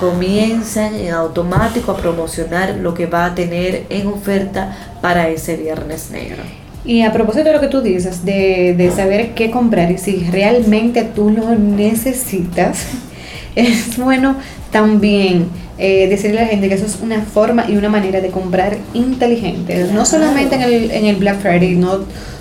comienzan 0.00 0.94
en 0.94 1.12
automático 1.12 1.92
a 1.92 1.96
promocionar 1.98 2.76
lo 2.76 2.94
que 2.94 3.06
va 3.06 3.26
a 3.26 3.34
tener 3.34 3.84
en 3.90 4.06
oferta 4.06 4.76
para 5.02 5.28
ese 5.28 5.56
viernes 5.56 6.10
negro. 6.10 6.42
Y 6.84 7.02
a 7.02 7.12
propósito 7.12 7.44
de 7.44 7.52
lo 7.52 7.60
que 7.60 7.68
tú 7.68 7.82
dices, 7.82 8.24
de, 8.24 8.74
de 8.76 8.90
saber 8.90 9.34
qué 9.34 9.50
comprar 9.50 9.90
y 9.92 9.98
si 9.98 10.26
realmente 10.30 11.04
tú 11.04 11.30
lo 11.30 11.54
necesitas, 11.54 12.86
es 13.54 13.98
bueno 13.98 14.36
también 14.72 15.48
eh, 15.76 16.08
decirle 16.08 16.40
a 16.40 16.42
la 16.42 16.48
gente 16.48 16.68
que 16.68 16.74
eso 16.74 16.86
es 16.86 16.98
una 17.02 17.20
forma 17.22 17.66
y 17.68 17.76
una 17.76 17.88
manera 17.88 18.20
de 18.20 18.30
comprar 18.30 18.78
inteligente. 18.94 19.86
No 19.92 20.06
solamente 20.06 20.54
en 20.54 20.62
el, 20.62 20.90
en 20.90 21.04
el 21.06 21.16
Black 21.16 21.40
Friday, 21.40 21.74
no 21.74 22.00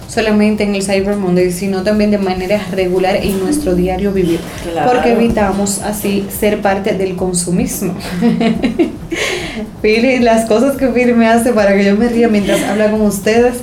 solamente 0.10 0.64
en 0.64 0.76
el 0.76 0.84
Cyber 0.84 1.16
Monday, 1.16 1.52
sino 1.52 1.84
también 1.84 2.12
de 2.12 2.18
manera 2.18 2.60
regular 2.72 3.16
en 3.16 3.40
nuestro 3.40 3.76
diario 3.76 4.12
vivir. 4.12 4.40
Claro. 4.72 4.92
Porque 4.92 5.12
evitamos 5.12 5.82
así 5.82 6.28
ser 6.38 6.62
parte 6.62 6.94
del 6.94 7.16
consumismo. 7.16 7.94
Pili, 9.82 10.20
las 10.20 10.48
cosas 10.48 10.76
que 10.78 10.88
Pili 10.88 11.14
me 11.14 11.28
hace 11.28 11.54
para 11.54 11.76
que 11.76 11.86
yo 11.86 11.96
me 11.96 12.10
ría 12.10 12.28
mientras 12.28 12.62
habla 12.64 12.90
con 12.90 13.02
ustedes. 13.02 13.56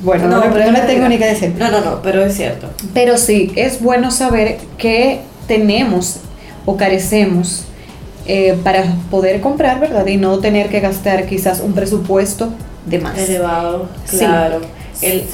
Bueno, 0.00 0.28
no, 0.28 0.42
pero 0.52 0.66
no 0.66 0.72
le 0.72 0.80
es 0.80 0.86
tengo 0.86 1.08
ni 1.08 1.16
que 1.16 1.26
decir. 1.26 1.54
No, 1.58 1.70
no, 1.70 1.80
no, 1.80 2.02
pero 2.02 2.24
es 2.24 2.36
cierto. 2.36 2.68
Pero 2.92 3.16
sí, 3.16 3.52
es 3.56 3.80
bueno 3.80 4.10
saber 4.10 4.58
que 4.76 5.20
tenemos 5.46 6.18
o 6.66 6.76
carecemos 6.76 7.64
eh, 8.26 8.58
para 8.64 8.84
poder 9.10 9.40
comprar, 9.40 9.80
¿verdad? 9.80 10.06
Y 10.06 10.16
no 10.16 10.38
tener 10.40 10.68
que 10.68 10.80
gastar 10.80 11.26
quizás 11.26 11.60
un 11.60 11.72
presupuesto 11.72 12.52
de 12.86 12.98
más. 12.98 13.18
Elevado, 13.18 13.88
Sí. 14.06 14.18
claro. 14.18 14.60
El, 15.00 15.24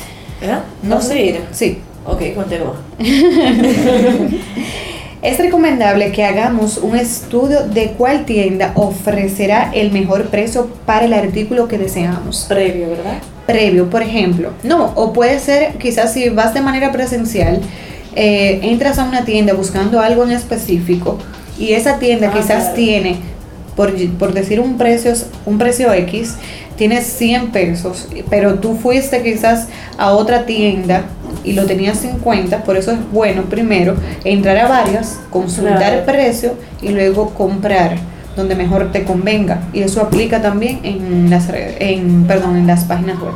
¿eh? 0.42 0.58
No 0.82 1.00
sé 1.00 1.22
ir. 1.22 1.40
Sí. 1.52 1.78
Ok, 2.06 2.22
continúa. 2.34 2.76
Es 5.22 5.36
recomendable 5.38 6.12
que 6.12 6.24
hagamos 6.24 6.78
un 6.78 6.96
estudio 6.96 7.64
de 7.68 7.88
cuál 7.90 8.24
tienda 8.24 8.72
ofrecerá 8.74 9.70
el 9.74 9.92
mejor 9.92 10.28
precio 10.28 10.68
para 10.86 11.04
el 11.04 11.12
artículo 11.12 11.68
que 11.68 11.76
deseamos. 11.76 12.46
Previo, 12.48 12.88
¿verdad? 12.88 13.18
previo, 13.46 13.90
por 13.90 14.00
ejemplo. 14.02 14.52
No, 14.62 14.92
o 14.94 15.12
puede 15.12 15.38
ser 15.40 15.74
quizás 15.74 16.14
si 16.14 16.28
vas 16.30 16.54
de 16.54 16.60
manera 16.62 16.90
presencial, 16.92 17.60
eh, 18.16 18.60
entras 18.62 18.98
a 18.98 19.04
una 19.04 19.24
tienda 19.24 19.52
buscando 19.54 20.00
algo 20.00 20.22
en 20.24 20.30
específico 20.30 21.18
y 21.58 21.72
esa 21.72 21.98
tienda 21.98 22.28
Ah, 22.28 22.36
quizás 22.36 22.62
claro. 22.62 22.74
tiene, 22.76 23.16
por, 23.76 23.92
por 24.18 24.32
decir 24.32 24.60
un 24.60 24.78
precio, 24.78 25.12
un 25.46 25.58
precio 25.58 25.92
X, 25.92 26.36
tiene 26.80 27.02
100 27.02 27.50
pesos, 27.50 28.08
pero 28.30 28.54
tú 28.54 28.74
fuiste 28.74 29.22
quizás 29.22 29.68
a 29.98 30.12
otra 30.12 30.46
tienda 30.46 31.04
y 31.44 31.52
lo 31.52 31.66
tenías 31.66 31.98
50, 31.98 32.64
por 32.64 32.78
eso 32.78 32.92
es 32.92 32.98
bueno 33.12 33.42
primero 33.50 33.96
entrar 34.24 34.56
a 34.56 34.66
varias, 34.66 35.20
consultar 35.28 35.76
Claro. 35.76 36.06
precio 36.06 36.54
y 36.80 36.88
luego 36.88 37.34
comprar 37.34 37.98
donde 38.34 38.54
mejor 38.54 38.92
te 38.92 39.04
convenga 39.04 39.60
y 39.74 39.82
eso 39.82 40.00
aplica 40.00 40.40
también 40.40 40.80
en 40.82 41.28
las 41.28 41.48
redes, 41.48 41.76
en 41.80 42.24
perdón, 42.24 42.56
en 42.56 42.66
las 42.66 42.84
páginas 42.84 43.20
web. 43.20 43.34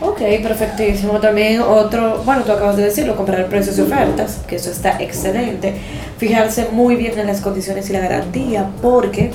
Ok, 0.00 0.18
perfectísimo. 0.42 1.20
También 1.20 1.60
otro, 1.60 2.22
bueno, 2.24 2.42
tú 2.42 2.50
acabas 2.50 2.76
de 2.76 2.82
decirlo, 2.82 3.14
comprar 3.14 3.46
precios 3.46 3.78
y 3.78 3.82
ofertas, 3.82 4.40
que 4.48 4.56
eso 4.56 4.72
está 4.72 5.00
excelente. 5.00 5.74
Fijarse 6.18 6.66
muy 6.72 6.96
bien 6.96 7.16
en 7.16 7.28
las 7.28 7.40
condiciones 7.40 7.88
y 7.90 7.92
la 7.92 8.00
garantía, 8.00 8.70
porque, 8.82 9.30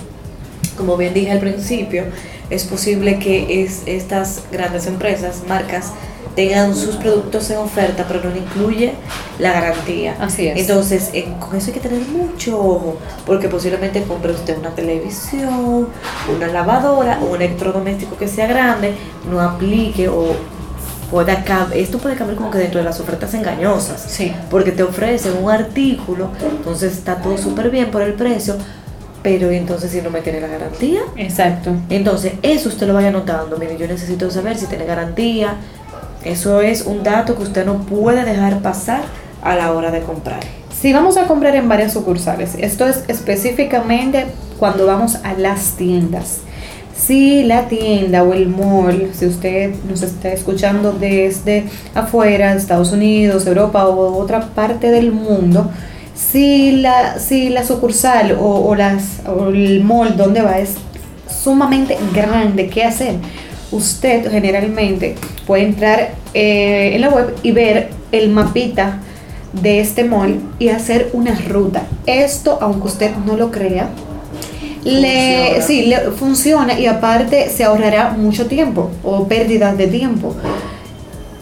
como 0.75 0.97
bien 0.97 1.13
dije 1.13 1.31
al 1.31 1.39
principio, 1.39 2.03
es 2.49 2.63
posible 2.65 3.19
que 3.19 3.63
es, 3.63 3.83
estas 3.85 4.43
grandes 4.51 4.87
empresas, 4.87 5.43
marcas, 5.47 5.91
tengan 6.35 6.75
sus 6.75 6.97
productos 6.97 7.49
en 7.49 7.57
oferta, 7.57 8.05
pero 8.07 8.23
no 8.23 8.35
incluye 8.35 8.93
la 9.39 9.53
garantía. 9.53 10.15
Así 10.19 10.47
es. 10.47 10.59
Entonces, 10.59 11.09
eh, 11.13 11.27
con 11.39 11.57
eso 11.57 11.67
hay 11.67 11.73
que 11.73 11.79
tener 11.79 12.01
mucho 12.01 12.59
ojo, 12.59 12.97
porque 13.25 13.49
posiblemente 13.49 14.03
compre 14.03 14.33
usted 14.33 14.59
una 14.59 14.69
televisión, 14.69 15.87
una 16.33 16.47
lavadora, 16.47 17.19
un 17.27 17.35
electrodoméstico 17.37 18.17
que 18.17 18.27
sea 18.27 18.45
grande, 18.45 18.93
no 19.27 19.41
aplique 19.41 20.07
o 20.07 20.35
pueda 21.09 21.43
esto 21.73 21.97
puede 21.99 22.15
cambiar 22.15 22.37
como 22.37 22.51
que 22.51 22.57
dentro 22.59 22.79
de 22.79 22.85
las 22.85 22.99
ofertas 22.99 23.33
engañosas. 23.33 24.05
Sí. 24.07 24.31
Porque 24.51 24.71
te 24.71 24.83
ofrecen 24.83 25.37
un 25.41 25.49
artículo, 25.49 26.29
entonces 26.39 26.93
está 26.93 27.15
todo 27.15 27.37
súper 27.37 27.71
bien 27.71 27.89
por 27.89 28.03
el 28.03 28.13
precio, 28.13 28.57
pero 29.27 29.51
entonces 29.51 29.91
si 29.91 30.01
no 30.01 30.09
me 30.09 30.21
tiene 30.21 30.39
la 30.39 30.47
garantía, 30.47 31.01
Exacto. 31.17 31.71
entonces, 31.89 32.35
eso 32.43 32.69
usted 32.69 32.87
lo 32.87 32.93
vaya 32.93 33.09
anotando. 33.09 33.57
Mire, 33.57 33.75
yo 33.77 33.85
necesito 33.85 34.31
saber 34.31 34.57
si 34.57 34.67
tiene 34.67 34.85
garantía. 34.85 35.55
Eso 36.23 36.61
es 36.61 36.83
un 36.83 37.03
dato 37.03 37.35
que 37.35 37.43
usted 37.43 37.65
no 37.65 37.79
puede 37.79 38.23
dejar 38.23 38.61
pasar 38.61 39.01
a 39.43 39.57
la 39.57 39.73
hora 39.73 39.91
de 39.91 39.99
comprar. 39.99 40.39
Si 40.73 40.93
vamos 40.93 41.17
a 41.17 41.27
comprar 41.27 41.57
en 41.57 41.67
varias 41.67 41.91
sucursales, 41.91 42.55
esto 42.57 42.87
es 42.87 43.03
específicamente 43.09 44.27
cuando 44.59 44.85
vamos 44.85 45.15
a 45.25 45.33
las 45.33 45.75
tiendas. 45.75 46.37
Si 46.95 47.43
la 47.43 47.67
tienda 47.67 48.23
o 48.23 48.31
el 48.31 48.47
mall, 48.47 49.09
si 49.13 49.25
usted 49.25 49.75
nos 49.89 50.03
está 50.03 50.29
escuchando 50.31 50.93
desde 50.93 51.65
afuera, 51.93 52.53
Estados 52.53 52.93
Unidos, 52.93 53.45
Europa 53.45 53.89
o 53.89 54.17
otra 54.17 54.39
parte 54.55 54.89
del 54.89 55.11
mundo, 55.11 55.69
si 56.17 56.71
la, 56.71 57.19
si 57.19 57.49
la 57.49 57.63
sucursal 57.63 58.33
o, 58.33 58.67
o 58.67 58.75
las, 58.75 59.21
o 59.27 59.49
el 59.49 59.83
mall 59.83 60.17
donde 60.17 60.41
va 60.41 60.59
es 60.59 60.75
sumamente 61.29 61.97
grande, 62.13 62.67
¿qué 62.67 62.83
hacer? 62.83 63.15
Usted 63.71 64.29
generalmente 64.31 65.15
puede 65.45 65.63
entrar 65.63 66.11
eh, 66.33 66.91
en 66.95 67.01
la 67.01 67.09
web 67.09 67.35
y 67.43 67.51
ver 67.51 67.89
el 68.11 68.29
mapita 68.29 68.99
de 69.61 69.79
este 69.79 70.03
mall 70.03 70.39
y 70.57 70.69
hacer 70.69 71.09
una 71.13 71.35
ruta. 71.47 71.83
Esto, 72.05 72.57
aunque 72.61 72.87
usted 72.87 73.11
no 73.25 73.35
lo 73.37 73.51
crea, 73.51 73.89
le, 74.83 75.55
Funciona. 75.55 75.61
sí, 75.61 75.85
le 75.85 75.97
funciona 76.11 76.79
y 76.79 76.85
aparte 76.85 77.49
se 77.49 77.65
ahorrará 77.65 78.11
mucho 78.11 78.47
tiempo 78.47 78.89
o 79.03 79.27
pérdidas 79.27 79.77
de 79.77 79.87
tiempo. 79.87 80.35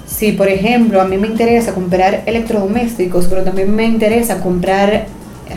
Si, 0.07 0.31
por 0.31 0.47
ejemplo, 0.47 1.01
a 1.01 1.05
mí 1.05 1.17
me 1.17 1.27
interesa 1.27 1.73
comprar 1.73 2.23
electrodomésticos, 2.25 3.25
pero 3.27 3.43
también 3.43 3.75
me 3.75 3.85
interesa 3.85 4.39
comprar 4.39 5.07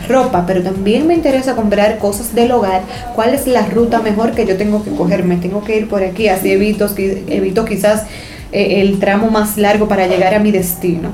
ropa, 0.07 0.45
pero 0.45 0.61
también 0.63 1.07
me 1.07 1.13
interesa 1.13 1.55
comprar 1.55 1.97
cosas 1.97 2.33
del 2.35 2.51
hogar, 2.51 2.81
¿cuál 3.15 3.33
es 3.33 3.47
la 3.47 3.65
ruta 3.65 3.99
mejor 4.01 4.33
que 4.33 4.45
yo 4.45 4.57
tengo 4.57 4.83
que 4.83 4.91
coger? 4.91 5.23
Me 5.23 5.37
tengo 5.37 5.63
que 5.63 5.77
ir 5.77 5.87
por 5.87 6.03
aquí, 6.03 6.27
así 6.27 6.51
evito, 6.51 6.87
evito 6.97 7.65
quizás 7.65 8.03
eh, 8.51 8.81
el 8.81 8.99
tramo 8.99 9.29
más 9.29 9.57
largo 9.57 9.87
para 9.87 10.07
llegar 10.07 10.33
a 10.33 10.39
mi 10.39 10.51
destino. 10.51 11.09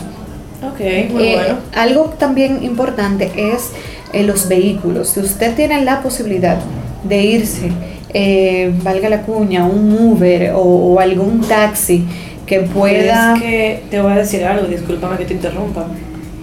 Ok, 0.63 0.79
muy 1.13 1.23
Eh, 1.23 1.35
bueno. 1.35 1.57
Algo 1.73 2.13
también 2.17 2.63
importante 2.63 3.31
es 3.35 3.69
eh, 4.13 4.23
los 4.23 4.47
vehículos. 4.47 5.09
Si 5.09 5.19
usted 5.19 5.55
tiene 5.55 5.83
la 5.83 6.01
posibilidad 6.01 6.57
de 7.03 7.21
irse, 7.23 7.71
valga 8.81 9.09
la 9.09 9.23
cuña, 9.23 9.65
un 9.65 9.91
Uber 9.93 10.53
o, 10.55 10.61
o 10.61 10.99
algún 11.01 11.41
taxi 11.41 12.05
que 12.45 12.59
pueda... 12.61 13.35
Es 13.35 13.41
que 13.41 13.83
te 13.89 14.01
voy 14.01 14.11
a 14.13 14.15
decir 14.17 14.43
algo, 14.45 14.67
discúlpame 14.67 15.17
que 15.17 15.25
te 15.25 15.33
interrumpa. 15.33 15.85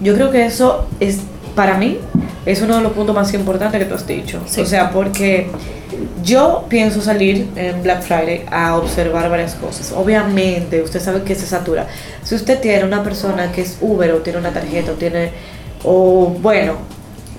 Yo 0.01 0.13
creo 0.15 0.31
que 0.31 0.45
eso 0.45 0.87
es, 0.99 1.19
para 1.55 1.77
mí, 1.77 1.97
es 2.45 2.61
uno 2.61 2.75
de 2.77 2.83
los 2.83 2.91
puntos 2.91 3.15
más 3.15 3.33
importantes 3.33 3.79
que 3.79 3.85
tú 3.85 3.95
has 3.95 4.05
dicho. 4.05 4.41
Sí. 4.45 4.61
O 4.61 4.65
sea, 4.65 4.91
porque 4.91 5.47
yo 6.23 6.65
pienso 6.67 7.01
salir 7.01 7.47
en 7.55 7.81
Black 7.83 8.01
Friday 8.01 8.45
a 8.51 8.75
observar 8.75 9.29
varias 9.29 9.53
cosas. 9.55 9.93
Obviamente, 9.95 10.81
usted 10.81 10.99
sabe 10.99 11.21
que 11.23 11.35
se 11.35 11.45
satura. 11.45 11.87
Si 12.23 12.35
usted 12.35 12.59
tiene 12.59 12.83
una 12.83 13.01
persona 13.03 13.51
que 13.51 13.61
es 13.61 13.77
Uber 13.79 14.11
o 14.11 14.17
tiene 14.17 14.39
una 14.39 14.51
tarjeta 14.51 14.91
o 14.91 14.95
tiene, 14.95 15.29
o 15.85 16.35
bueno, 16.41 16.73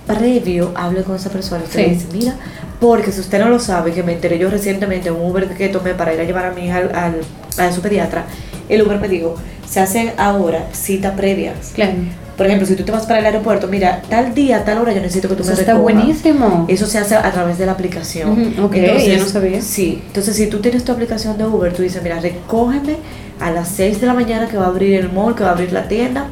previo, 0.06 0.72
hable 0.74 1.02
con 1.02 1.16
esa 1.16 1.30
persona. 1.30 1.62
Usted 1.64 1.84
Sí. 1.84 1.90
dice, 1.90 2.06
mira, 2.12 2.34
porque 2.80 3.10
si 3.12 3.20
usted 3.20 3.38
no 3.40 3.48
lo 3.48 3.58
sabe, 3.58 3.92
que 3.92 4.02
me 4.02 4.12
enteré 4.12 4.38
yo 4.38 4.50
recientemente 4.50 5.08
en 5.08 5.14
un 5.16 5.30
Uber 5.30 5.48
que 5.48 5.68
tomé 5.68 5.94
para 5.94 6.12
ir 6.14 6.20
a 6.20 6.24
llevar 6.24 6.46
a 6.46 6.50
mi 6.52 6.66
hija 6.66 6.78
al, 6.78 6.94
al- 6.94 7.20
a 7.66 7.72
su 7.72 7.80
pediatra, 7.80 8.24
el 8.68 8.82
Uber 8.82 8.98
me 9.00 9.08
dijo, 9.08 9.34
se 9.68 9.80
hacen 9.80 10.12
ahora 10.16 10.68
citas 10.72 11.14
previas. 11.16 11.72
Claro. 11.74 11.92
Por 12.36 12.46
ejemplo, 12.46 12.66
si 12.66 12.74
tú 12.74 12.82
te 12.82 12.90
vas 12.90 13.06
para 13.06 13.20
el 13.20 13.26
aeropuerto, 13.26 13.68
mira, 13.68 14.02
tal 14.08 14.34
día, 14.34 14.64
tal 14.64 14.78
hora 14.78 14.92
yo 14.92 15.00
necesito 15.00 15.28
que 15.28 15.36
tú 15.36 15.42
Eso 15.42 15.52
me 15.52 15.60
está 15.60 15.74
recojas. 15.74 15.94
buenísimo. 15.94 16.64
Eso 16.68 16.86
se 16.86 16.98
hace 16.98 17.14
a 17.14 17.30
través 17.30 17.58
de 17.58 17.66
la 17.66 17.72
aplicación. 17.72 18.30
Ujú, 18.56 18.64
ok, 18.64 18.74
yo 18.74 19.18
no 19.18 19.26
sabía. 19.26 19.60
Sí, 19.62 20.02
entonces 20.06 20.34
si 20.34 20.48
tú 20.48 20.58
tienes 20.60 20.84
tu 20.84 20.90
aplicación 20.90 21.38
de 21.38 21.44
Uber, 21.46 21.72
tú 21.72 21.82
dices, 21.82 22.02
mira, 22.02 22.18
recógeme 22.18 22.96
a 23.38 23.52
las 23.52 23.68
6 23.68 24.00
de 24.00 24.06
la 24.08 24.14
mañana 24.14 24.48
que 24.48 24.56
va 24.56 24.64
a 24.64 24.68
abrir 24.68 24.94
el 24.94 25.12
mall, 25.12 25.36
que 25.36 25.44
va 25.44 25.50
a 25.50 25.52
abrir 25.52 25.72
la 25.72 25.86
tienda, 25.86 26.26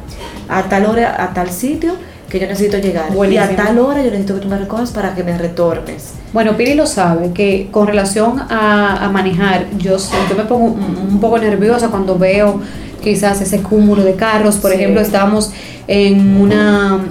a 0.49 0.63
tal 0.63 0.85
hora, 0.87 1.23
a 1.23 1.33
tal 1.33 1.49
sitio 1.49 1.93
que 2.33 2.39
yo 2.39 2.47
necesito 2.47 2.79
llegar. 2.79 3.13
Buenísimo. 3.13 3.45
Y 3.47 3.53
a 3.53 3.55
tal 3.55 3.77
hora 3.77 3.99
yo 4.01 4.09
necesito 4.09 4.33
que 4.33 4.39
tú 4.41 4.47
me 4.49 4.57
recojas 4.57 4.89
para 4.91 5.13
que 5.13 5.23
me 5.23 5.37
retornes. 5.37 6.13
Bueno, 6.33 6.57
Piri 6.57 6.73
lo 6.73 6.87
sabe, 6.87 7.31
que 7.31 7.67
con 7.69 7.85
relación 7.85 8.39
a, 8.49 9.05
a 9.05 9.09
manejar, 9.09 9.67
yo, 9.77 9.99
sé- 9.99 10.15
yo 10.27 10.35
me 10.35 10.43
pongo 10.45 10.65
un, 10.65 10.97
un 11.11 11.19
poco 11.21 11.37
nerviosa 11.37 11.89
cuando 11.89 12.17
veo 12.17 12.59
quizás 13.03 13.39
ese 13.41 13.61
cúmulo 13.61 14.03
de 14.03 14.15
carros. 14.15 14.57
Por 14.57 14.71
Sí. 14.71 14.77
ejemplo, 14.77 14.99
estábamos 14.99 15.51
en 15.87 16.37
una, 16.41 17.05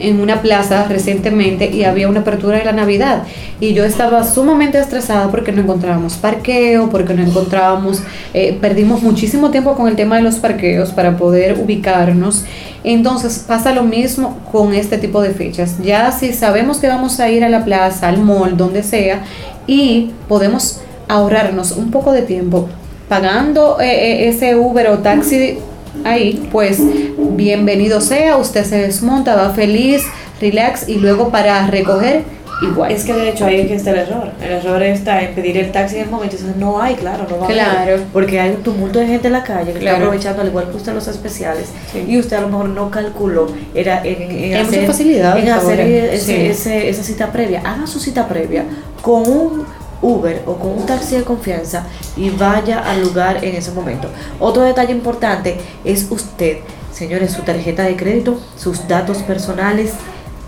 en 0.00 0.20
una 0.20 0.42
plaza 0.42 0.86
recientemente 0.88 1.70
y 1.70 1.84
había 1.84 2.08
una 2.08 2.20
apertura 2.20 2.58
de 2.58 2.64
la 2.64 2.72
Navidad 2.72 3.24
y 3.60 3.74
yo 3.74 3.84
estaba 3.84 4.24
sumamente 4.24 4.78
estresada 4.78 5.30
porque 5.30 5.52
no 5.52 5.62
encontrábamos 5.62 6.14
parqueo, 6.14 6.90
porque 6.90 7.14
no 7.14 7.22
encontrábamos, 7.22 8.02
eh, 8.34 8.56
perdimos 8.60 9.02
muchísimo 9.02 9.50
tiempo 9.50 9.74
con 9.74 9.88
el 9.88 9.96
tema 9.96 10.16
de 10.16 10.22
los 10.22 10.36
parqueos 10.36 10.90
para 10.90 11.16
poder 11.16 11.58
ubicarnos. 11.58 12.44
Entonces 12.84 13.44
pasa 13.46 13.72
lo 13.72 13.82
mismo 13.82 14.38
con 14.52 14.74
este 14.74 14.98
tipo 14.98 15.22
de 15.22 15.30
fechas. 15.30 15.76
Ya 15.82 16.12
si 16.12 16.32
sabemos 16.32 16.78
que 16.78 16.88
vamos 16.88 17.18
a 17.18 17.28
ir 17.30 17.44
a 17.44 17.48
la 17.48 17.64
plaza, 17.64 18.08
al 18.08 18.18
mall, 18.18 18.56
donde 18.56 18.82
sea, 18.82 19.22
y 19.66 20.10
podemos 20.28 20.80
ahorrarnos 21.08 21.72
un 21.72 21.90
poco 21.90 22.12
de 22.12 22.22
tiempo 22.22 22.68
pagando 23.08 23.80
eh, 23.80 23.86
eh, 23.86 24.28
ese 24.28 24.56
Uber 24.56 24.88
o 24.88 24.98
taxi 24.98 25.58
ahí, 26.04 26.48
pues 26.52 26.78
bienvenido 27.18 28.00
sea, 28.00 28.36
usted 28.36 28.64
se 28.64 28.78
desmonta, 28.78 29.34
va 29.36 29.50
feliz, 29.50 30.02
relax 30.40 30.88
y 30.88 30.96
luego 30.96 31.30
para 31.30 31.66
recoger 31.68 32.22
igual. 32.62 32.90
Es 32.90 33.04
que 33.04 33.12
de 33.12 33.28
hecho 33.30 33.44
ahí 33.44 33.60
es 33.60 33.68
que 33.68 33.74
está 33.74 33.90
el 33.90 33.98
error. 33.98 34.30
El 34.42 34.52
error 34.52 34.82
está 34.82 35.22
en 35.22 35.34
pedir 35.34 35.58
el 35.58 35.72
taxi 35.72 35.96
en 35.96 36.02
el 36.04 36.10
momento. 36.10 36.36
Entonces 36.36 36.56
no 36.58 36.80
hay, 36.80 36.94
claro, 36.94 37.26
no 37.28 37.38
va 37.38 37.46
a 37.46 37.50
Claro. 37.50 37.80
haber. 37.80 38.02
Porque 38.12 38.40
hay 38.40 38.50
un 38.50 38.62
tumulto 38.62 38.98
de 38.98 39.06
gente 39.06 39.26
en 39.26 39.32
la 39.34 39.42
calle 39.44 39.72
que 39.74 39.78
Claro. 39.80 39.96
está 39.96 40.06
aprovechando, 40.06 40.42
al 40.42 40.48
igual 40.48 40.70
que 40.70 40.76
usted 40.76 40.94
los 40.94 41.06
especiales. 41.08 41.66
Sí. 41.92 42.04
Y 42.08 42.18
usted 42.18 42.36
a 42.36 42.40
lo 42.40 42.48
mejor 42.48 42.68
no 42.70 42.90
calculó 42.90 43.46
era 43.74 44.02
en, 44.04 44.22
en 44.22 44.30
Hay 44.44 44.52
hacer, 44.54 44.66
muchas 44.80 44.86
facilidades 44.86 45.44
en 45.44 45.50
hacer 45.50 45.80
ahora. 45.80 45.84
ese- 45.84 46.18
Sí. 46.24 46.46
ese- 46.46 46.88
esa 46.88 47.02
cita 47.02 47.30
previa. 47.30 47.60
Haga 47.64 47.86
su 47.86 47.98
cita 48.00 48.26
previa 48.26 48.64
con 49.02 49.28
un 49.28 49.64
Uber 50.06 50.42
o 50.46 50.54
con 50.56 50.70
un 50.78 50.86
taxi 50.86 51.16
de 51.16 51.24
confianza 51.24 51.84
y 52.16 52.30
vaya 52.30 52.78
al 52.80 53.02
lugar 53.02 53.44
en 53.44 53.54
ese 53.56 53.72
momento. 53.72 54.08
Otro 54.40 54.62
detalle 54.62 54.92
importante 54.92 55.56
es 55.84 56.06
usted, 56.10 56.58
señores, 56.92 57.32
su 57.32 57.42
tarjeta 57.42 57.82
de 57.82 57.96
crédito, 57.96 58.38
sus 58.56 58.86
datos 58.86 59.18
personales 59.18 59.92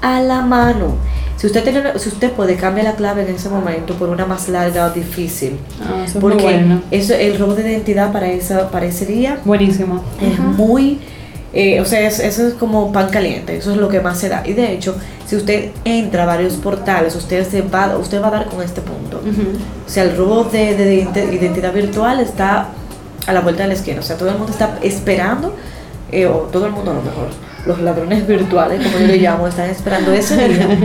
a 0.00 0.20
la 0.20 0.42
mano. 0.42 0.94
Si 1.36 1.46
usted, 1.46 1.62
tiene, 1.62 1.80
una- 1.80 1.98
si 1.98 2.08
usted 2.08 2.32
puede, 2.32 2.56
cambie 2.56 2.82
la 2.84 2.94
clave 2.94 3.22
en 3.22 3.34
ese 3.34 3.48
momento 3.48 3.94
por 3.94 4.08
una 4.08 4.26
más 4.26 4.48
larga 4.48 4.86
o 4.86 4.90
difícil. 4.90 5.58
Ah, 5.80 6.02
eso 6.04 6.04
es 6.04 6.14
muy 6.14 6.20
Porque 6.32 6.42
bueno. 6.44 6.82
eso, 6.90 7.14
el 7.14 7.38
robo 7.38 7.54
de 7.54 7.62
identidad 7.70 8.12
para, 8.12 8.28
esa, 8.28 8.70
para 8.70 8.86
ese 8.86 9.06
día 9.06 9.38
Buenísimo. 9.44 10.02
es 10.20 10.34
Ajá. 10.38 10.42
muy, 10.48 11.00
eh, 11.52 11.80
o 11.80 11.84
sea, 11.84 12.00
es- 12.06 12.20
eso 12.20 12.46
es 12.46 12.54
como 12.54 12.92
pan 12.92 13.08
caliente, 13.10 13.56
eso 13.56 13.70
es 13.72 13.76
lo 13.78 13.88
que 13.88 14.00
más 14.00 14.18
se 14.18 14.28
da. 14.28 14.42
Y 14.46 14.52
de 14.52 14.72
hecho, 14.72 14.94
si 15.26 15.36
usted 15.36 15.70
entra 15.84 16.24
a 16.24 16.26
varios 16.26 16.54
portales, 16.54 17.14
usted, 17.16 17.48
se 17.48 17.62
va, 17.62 17.96
usted 17.96 18.22
va 18.22 18.28
a 18.28 18.30
dar 18.30 18.46
con 18.46 18.62
este 18.62 18.80
punto. 18.80 19.18
O 19.86 19.88
sea, 19.90 20.02
el 20.04 20.16
robo 20.16 20.44
de, 20.44 20.74
de 20.76 21.04
ident- 21.04 21.32
identidad 21.32 21.72
virtual 21.72 22.20
está 22.20 22.68
a 23.26 23.32
la 23.32 23.40
vuelta 23.40 23.62
de 23.62 23.68
la 23.68 23.74
esquina. 23.74 24.00
O 24.00 24.02
sea, 24.02 24.16
todo 24.16 24.28
el 24.30 24.36
mundo 24.36 24.52
está 24.52 24.78
esperando, 24.82 25.54
eh, 26.12 26.26
o 26.26 26.48
todo 26.52 26.66
el 26.66 26.72
mundo 26.72 26.90
a 26.90 26.94
lo 26.94 27.02
mejor, 27.02 27.28
los 27.66 27.80
ladrones 27.80 28.26
virtuales, 28.26 28.82
como 28.86 28.98
yo 28.98 29.06
le 29.06 29.16
llamo, 29.18 29.46
están 29.48 29.68
esperando 29.70 30.12
ese 30.12 30.48
día. 30.48 30.68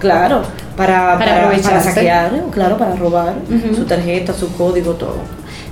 Claro, 0.00 0.40
para, 0.78 1.18
Para 1.18 1.50
para, 1.50 1.62
para 1.62 1.82
saquear, 1.82 2.32
claro, 2.52 2.78
para 2.78 2.96
robar 2.96 3.34
su 3.76 3.84
tarjeta, 3.84 4.32
su 4.32 4.50
código, 4.56 4.94
todo. 4.94 5.16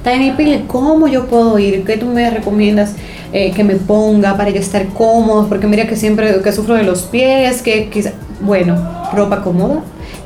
Tiny 0.05 0.33
Pil, 0.33 0.65
¿cómo 0.67 1.09
yo 1.09 1.27
puedo 1.27 1.59
ir? 1.59 1.85
¿Qué 1.85 1.97
tú 1.97 2.07
me 2.07 2.31
recomiendas 2.31 2.95
eh, 3.33 3.53
que 3.53 3.65
me 3.65 3.75
ponga 3.77 4.37
para 4.37 4.51
yo 4.51 4.61
estar 4.61 4.87
cómodo? 4.89 5.49
Porque 5.49 5.67
mira 5.67 5.87
que 5.87 5.97
siempre 5.97 6.41
que 6.41 6.53
sufro 6.53 6.75
de 6.75 6.85
los 6.85 7.03
pies, 7.03 7.63
que 7.63 7.89
quizá, 7.91 8.13
bueno, 8.41 8.77
ropa 9.13 9.43
cómoda. 9.43 9.83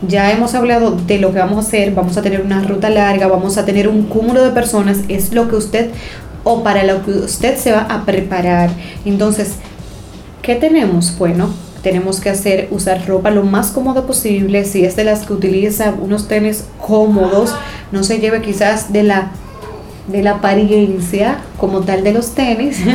Ya 0.07 0.31
hemos 0.31 0.55
hablado 0.55 0.93
de 0.93 1.19
lo 1.19 1.33
que 1.33 1.39
vamos 1.39 1.57
a 1.57 1.69
hacer, 1.69 1.93
vamos 1.93 2.17
a 2.17 2.23
tener 2.23 2.43
una 2.43 2.63
ruta 2.63 2.91
larga, 2.91 3.29
vamos 3.29 3.57
a 3.57 3.65
tener 3.65 3.89
un 3.89 4.05
cúmulo 4.05 4.43
de 4.43 4.51
personas, 4.51 4.99
es 5.09 5.33
lo 5.33 5.49
que 5.49 5.57
usted 5.57 5.91
o 6.45 6.63
para 6.63 6.83
lo 6.85 7.05
que 7.05 7.13
usted 7.13 7.57
se 7.57 7.73
va 7.73 7.83
a 7.83 8.05
preparar. 8.05 8.71
Entonces, 9.05 9.53
¿qué 10.43 10.57
tenemos? 10.57 11.17
Bueno, 11.19 11.51
tenemos 11.83 12.21
que 12.21 12.31
hacer, 12.31 12.69
usar 12.71 13.07
ropa 13.07 13.31
lo 13.31 13.43
más 13.43 13.71
cómodo 13.71 14.07
posible. 14.07 14.65
Si 14.65 14.85
es 14.85 14.97
de 14.97 15.05
las 15.05 15.25
que 15.27 15.33
utiliza 15.33 15.95
unos 16.01 16.29
tenis 16.29 16.65
cómodos, 16.85 17.55
no 17.91 18.03
se 18.05 18.19
lleve 18.19 18.43
quizás 18.43 18.93
de 18.93 19.05
la 19.05 19.33
de 20.09 20.23
la 20.23 20.33
apariencia 20.33 21.39
como 21.59 21.81
tal 21.81 22.03
de 22.03 22.13
los 22.13 22.35
tenis, 22.35 22.79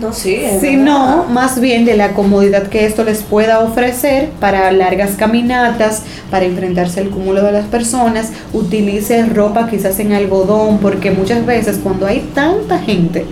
No, 0.00 0.12
sí, 0.12 0.38
sino 0.60 1.24
más 1.24 1.58
bien 1.58 1.84
de 1.84 1.96
la 1.96 2.12
comodidad 2.12 2.68
que 2.68 2.84
esto 2.84 3.02
les 3.02 3.22
pueda 3.22 3.60
ofrecer 3.60 4.28
para 4.40 4.70
largas 4.70 5.12
caminatas, 5.12 6.02
para 6.30 6.44
enfrentarse 6.44 7.00
al 7.00 7.08
cúmulo 7.08 7.42
de 7.42 7.52
las 7.52 7.66
personas. 7.66 8.30
Utilice 8.52 9.24
ropa 9.26 9.68
quizás 9.68 9.98
en 9.98 10.12
algodón, 10.12 10.78
porque 10.78 11.10
muchas 11.10 11.46
veces 11.46 11.80
cuando 11.82 12.06
hay 12.06 12.28
tanta 12.34 12.78
gente 12.78 13.24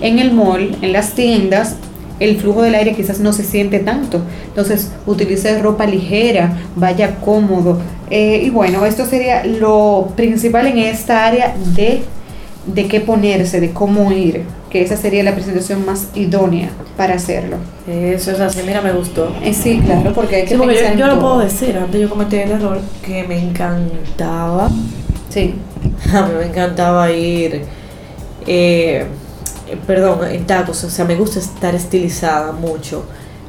en 0.00 0.18
el 0.18 0.32
mall, 0.32 0.76
en 0.82 0.92
las 0.92 1.12
tiendas, 1.12 1.76
el 2.20 2.36
flujo 2.36 2.62
del 2.62 2.76
aire 2.76 2.94
quizás 2.94 3.18
no 3.18 3.32
se 3.32 3.42
siente 3.42 3.80
tanto. 3.80 4.22
Entonces, 4.46 4.92
utilice 5.06 5.60
ropa 5.60 5.86
ligera, 5.86 6.58
vaya 6.76 7.16
cómodo. 7.16 7.80
Eh, 8.16 8.42
y 8.44 8.50
bueno, 8.50 8.86
esto 8.86 9.04
sería 9.06 9.44
lo 9.44 10.12
principal 10.14 10.66
en 10.68 10.78
esta 10.78 11.26
área 11.26 11.54
de, 11.74 12.02
de 12.66 12.86
qué 12.86 13.00
ponerse, 13.00 13.60
de 13.60 13.72
cómo 13.72 14.12
ir, 14.12 14.42
que 14.70 14.82
esa 14.82 14.96
sería 14.96 15.24
la 15.24 15.34
presentación 15.34 15.84
más 15.84 16.08
idónea 16.14 16.68
para 16.96 17.14
hacerlo. 17.14 17.56
Eso 17.88 18.30
es 18.30 18.38
así, 18.40 18.60
mira, 18.64 18.80
me 18.82 18.92
gustó. 18.92 19.34
Eh, 19.42 19.52
sí, 19.52 19.80
claro, 19.84 20.12
porque 20.14 20.36
hay 20.36 20.42
que 20.44 20.50
Sí, 20.50 20.56
porque 20.56 20.74
pensar 20.76 20.96
yo, 20.96 21.06
en 21.06 21.10
lo 21.10 21.18
todo. 21.18 21.22
puedo 21.22 21.38
decir, 21.40 21.76
antes 21.76 22.00
yo 22.00 22.08
cometí 22.08 22.36
el 22.36 22.52
error 22.52 22.78
que 23.04 23.24
me 23.24 23.38
encantaba, 23.38 24.70
Sí, 25.28 25.56
a 26.14 26.22
mí 26.26 26.34
me 26.38 26.46
encantaba 26.46 27.10
ir, 27.10 27.62
eh, 28.46 29.06
perdón, 29.86 30.20
en 30.30 30.46
tacos, 30.46 30.84
o 30.84 30.90
sea, 30.90 31.04
me 31.04 31.16
gusta 31.16 31.40
estar 31.40 31.74
estilizada 31.74 32.52
mucho. 32.52 33.04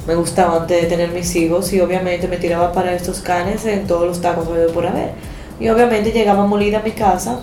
Me 0.07 0.15
gustaba 0.15 0.61
antes 0.61 0.83
de 0.83 0.87
tener 0.87 1.09
mis 1.09 1.35
hijos 1.35 1.73
y 1.73 1.81
obviamente 1.81 2.27
me 2.27 2.37
tiraba 2.37 2.71
para 2.71 2.93
estos 2.93 3.21
canes 3.21 3.65
en 3.65 3.87
todos 3.87 4.05
los 4.05 4.21
tacos 4.21 4.47
habido 4.47 4.71
por 4.71 4.85
haber. 4.85 5.11
Y 5.59 5.69
obviamente 5.69 6.11
llegaba 6.11 6.45
molida 6.45 6.79
a 6.79 6.81
mi 6.83 6.91
casa 6.91 7.39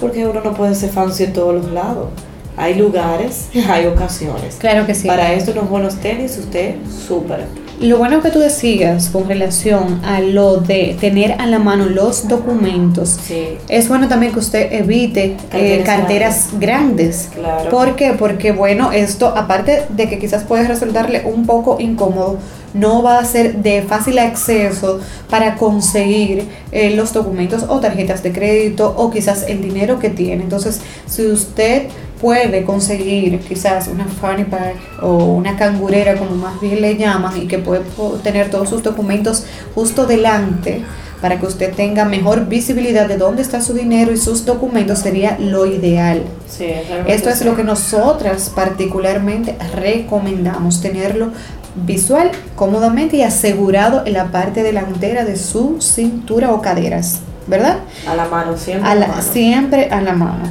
porque 0.00 0.26
uno 0.26 0.40
no 0.42 0.52
puede 0.54 0.74
ser 0.74 0.90
fancy 0.90 1.24
en 1.24 1.32
todos 1.32 1.54
los 1.54 1.72
lados. 1.72 2.08
Hay 2.56 2.74
lugares, 2.74 3.48
hay 3.68 3.86
ocasiones. 3.86 4.56
claro 4.56 4.86
que 4.86 4.94
sí. 4.94 5.06
Para 5.06 5.32
esto 5.32 5.52
unos 5.52 5.68
buenos 5.68 5.96
tenis, 5.96 6.36
usted 6.38 6.74
súper. 7.06 7.46
Lo 7.80 7.98
bueno 7.98 8.22
que 8.22 8.30
tú 8.30 8.38
decías 8.38 9.10
con 9.10 9.28
relación 9.28 10.00
a 10.04 10.20
lo 10.20 10.56
de 10.58 10.96
tener 11.00 11.32
a 11.40 11.46
la 11.46 11.58
mano 11.58 11.86
los 11.86 12.28
documentos, 12.28 13.18
Sí. 13.26 13.58
es 13.68 13.88
bueno 13.88 14.08
también 14.08 14.32
que 14.32 14.38
usted 14.38 14.72
evite 14.72 15.36
eh, 15.52 15.82
Carteras 15.84 15.84
carteras 15.84 16.48
grandes. 16.60 17.28
Claro. 17.34 17.70
¿Por 17.70 17.96
qué? 17.96 18.12
Porque 18.12 18.52
bueno, 18.52 18.92
esto 18.92 19.28
aparte 19.36 19.84
de 19.90 20.08
que 20.08 20.18
quizás 20.18 20.44
puede 20.44 20.66
resultarle 20.68 21.22
un 21.24 21.46
poco 21.46 21.76
incómodo, 21.80 22.38
no 22.74 23.02
va 23.02 23.18
a 23.18 23.24
ser 23.24 23.56
de 23.56 23.82
fácil 23.82 24.18
acceso 24.18 25.00
para 25.30 25.54
conseguir 25.56 26.44
eh, 26.72 26.90
los 26.96 27.12
documentos 27.12 27.64
o 27.68 27.80
tarjetas 27.80 28.22
de 28.22 28.32
crédito 28.32 28.94
o 28.96 29.10
quizás 29.10 29.44
el 29.48 29.62
dinero 29.62 29.98
que 29.98 30.10
tiene. 30.10 30.42
Entonces, 30.42 30.80
si 31.06 31.26
usted 31.26 31.84
puede 32.24 32.64
conseguir 32.64 33.38
quizás 33.40 33.86
una 33.88 34.06
funny 34.06 34.44
pack 34.44 34.76
o 35.02 35.12
una 35.34 35.58
cangurera 35.58 36.16
como 36.16 36.34
más 36.36 36.58
bien 36.58 36.80
le 36.80 36.96
llaman 36.96 37.36
y 37.36 37.46
que 37.46 37.58
puede 37.58 37.82
tener 38.22 38.48
todos 38.50 38.70
sus 38.70 38.82
documentos 38.82 39.44
justo 39.74 40.06
delante 40.06 40.80
para 41.20 41.38
que 41.38 41.44
usted 41.44 41.74
tenga 41.74 42.06
mejor 42.06 42.46
visibilidad 42.48 43.06
de 43.06 43.18
dónde 43.18 43.42
está 43.42 43.60
su 43.60 43.74
dinero 43.74 44.10
y 44.10 44.16
sus 44.16 44.46
documentos 44.46 45.00
sería 45.00 45.36
lo 45.38 45.66
ideal. 45.66 46.22
Sí, 46.48 46.66
Esto 47.06 47.28
es 47.28 47.40
sí. 47.40 47.44
lo 47.44 47.54
que 47.56 47.62
nosotras 47.64 48.50
particularmente 48.54 49.54
recomendamos, 49.74 50.80
tenerlo 50.80 51.28
visual, 51.76 52.30
cómodamente 52.56 53.16
y 53.18 53.22
asegurado 53.22 54.02
en 54.06 54.14
la 54.14 54.26
parte 54.32 54.62
delantera 54.62 55.24
de 55.26 55.36
su 55.36 55.76
cintura 55.82 56.52
o 56.52 56.62
caderas, 56.62 57.20
¿verdad? 57.46 57.80
A 58.08 58.14
la 58.14 58.24
mano, 58.26 58.56
siempre. 58.56 58.88
A 58.88 58.92
a 58.92 58.94
la 58.94 59.00
la- 59.02 59.08
mano. 59.08 59.22
siempre 59.22 59.88
a 59.90 60.00
la 60.00 60.12
mano. 60.14 60.44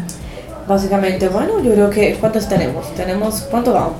Básicamente, 0.68 1.28
bueno, 1.30 1.62
yo 1.62 1.72
creo 1.74 1.90
que. 1.90 2.16
¿Cuántos 2.16 2.48
tenemos? 2.48 2.94
Tenemos. 2.96 3.42
¿Cuánto 3.52 3.74
vamos? 3.74 3.94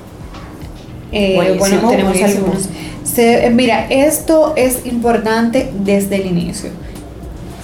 Eh, 1.12 1.34
Buenísimo, 1.36 1.58
bueno, 1.60 1.88
tenemos 1.90 2.22
algunos. 2.22 2.68
Se- 3.04 3.46
eh, 3.46 3.50
mira, 3.50 3.86
esto 3.88 4.54
es 4.56 4.84
importante 4.86 5.70
desde 5.80 6.16
el 6.16 6.26
inicio. 6.26 6.70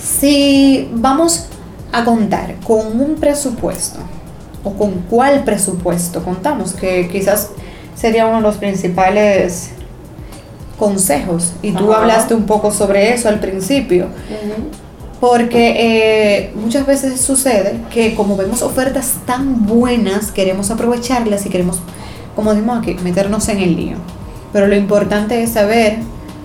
Si 0.00 0.88
vamos 0.92 1.46
a 1.92 2.04
contar 2.04 2.54
con 2.64 3.00
un 3.00 3.14
presupuesto, 3.16 3.98
o 4.62 4.74
con 4.74 4.92
cuál 5.08 5.42
presupuesto 5.44 6.22
contamos, 6.22 6.72
que 6.74 7.08
quizás 7.08 7.50
sería 7.96 8.26
uno 8.26 8.36
de 8.36 8.42
los 8.42 8.56
principales 8.56 9.70
consejos, 10.78 11.52
y 11.62 11.72
tú 11.72 11.90
Ajá. 11.90 12.02
hablaste 12.02 12.34
un 12.34 12.44
poco 12.44 12.70
sobre 12.70 13.12
eso 13.12 13.28
al 13.28 13.40
principio. 13.40 14.06
Porque 15.20 15.74
eh, 15.76 16.52
muchas 16.54 16.86
veces 16.86 17.20
sucede 17.20 17.78
que 17.92 18.14
como 18.14 18.36
vemos 18.36 18.62
ofertas 18.62 19.16
tan 19.26 19.66
buenas, 19.66 20.32
queremos 20.32 20.70
aprovecharlas 20.70 21.44
y 21.44 21.50
queremos, 21.50 21.80
como 22.34 22.54
decimos 22.54 22.78
aquí, 22.78 22.96
meternos 23.02 23.48
en 23.50 23.58
el 23.58 23.76
lío. 23.76 23.96
Pero 24.52 24.66
lo 24.66 24.76
importante 24.76 25.42
es 25.42 25.50
saber 25.50 25.98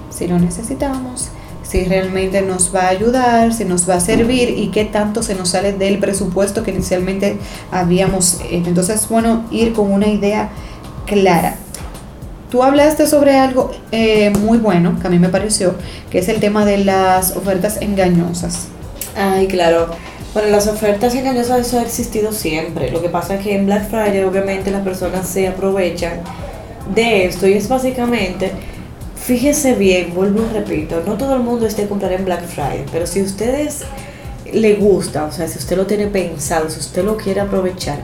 si 0.10 0.28
lo 0.28 0.38
necesitamos, 0.40 1.30
si 1.64 1.86
realmente 1.86 2.42
nos 2.42 2.74
va 2.76 2.84
a 2.84 2.90
ayudar, 2.90 3.54
si 3.54 3.66
nos 3.66 3.90
va 3.90 3.96
a 3.96 4.00
servir 4.00 4.50
y 4.50 4.68
qué 4.68 4.86
tanto 4.86 5.24
se 5.24 5.36
nos 5.36 5.50
sale 5.50 5.74
del 5.74 5.98
presupuesto 6.00 6.64
que 6.64 6.72
inicialmente 6.72 7.38
habíamos 7.72 8.40
hecho. 8.50 8.68
Entonces, 8.68 9.08
bueno, 9.10 9.46
ir 9.52 9.74
con 9.74 9.92
una 9.92 10.08
idea 10.08 10.50
clara. 11.06 11.58
Tú 12.56 12.64
hablaste 12.64 13.06
sobre 13.06 13.38
algo 13.38 13.72
eh, 13.92 14.30
muy 14.30 14.58
bueno, 14.60 14.98
que 15.02 15.08
a 15.08 15.10
mí 15.10 15.20
me 15.20 15.28
pareció, 15.28 15.76
que 16.10 16.20
es 16.20 16.30
el 16.30 16.40
tema 16.40 16.64
de 16.64 16.78
las 16.78 17.36
ofertas 17.36 17.82
engañosas. 17.82 18.68
Ay, 19.14 19.48
claro. 19.48 19.90
Bueno, 20.34 20.48
las 20.52 20.66
ofertas 20.68 21.14
engañosas, 21.16 21.68
eso 21.68 21.80
ha 21.80 21.82
existido 21.82 22.32
siempre. 22.32 22.92
Lo 22.92 23.02
que 23.02 23.10
pasa 23.10 23.36
es 23.36 23.44
que 23.44 23.58
en 23.58 23.66
Black 23.66 23.90
Friday, 23.90 24.24
obviamente, 24.24 24.72
las 24.72 24.84
personas 24.84 25.28
se 25.28 25.50
aprovechan 25.50 26.22
de 26.96 27.26
esto 27.26 27.46
y 27.46 27.56
es 27.56 27.68
básicamente. 27.68 28.54
Fíjese 29.18 29.74
bien, 29.74 30.14
vuelvo 30.16 30.46
y 30.50 30.54
repito, 30.54 31.04
no 31.06 31.16
todo 31.16 31.36
el 31.36 31.42
mundo 31.42 31.68
esté 31.68 31.88
comprar 31.88 32.14
en 32.14 32.24
Black 32.24 32.46
Friday, 32.46 32.86
pero 32.90 33.06
si 33.06 33.20
a 33.20 33.24
ustedes 33.24 33.82
le 34.54 34.76
gusta, 34.76 35.26
o 35.26 35.32
sea, 35.34 35.50
si 35.50 35.60
usted 35.60 35.76
lo 35.76 35.88
tiene 35.88 36.08
pensado, 36.08 36.70
si 36.70 36.80
usted 36.80 37.04
lo 37.04 37.18
quiere 37.18 37.42
aprovechar, 37.42 38.00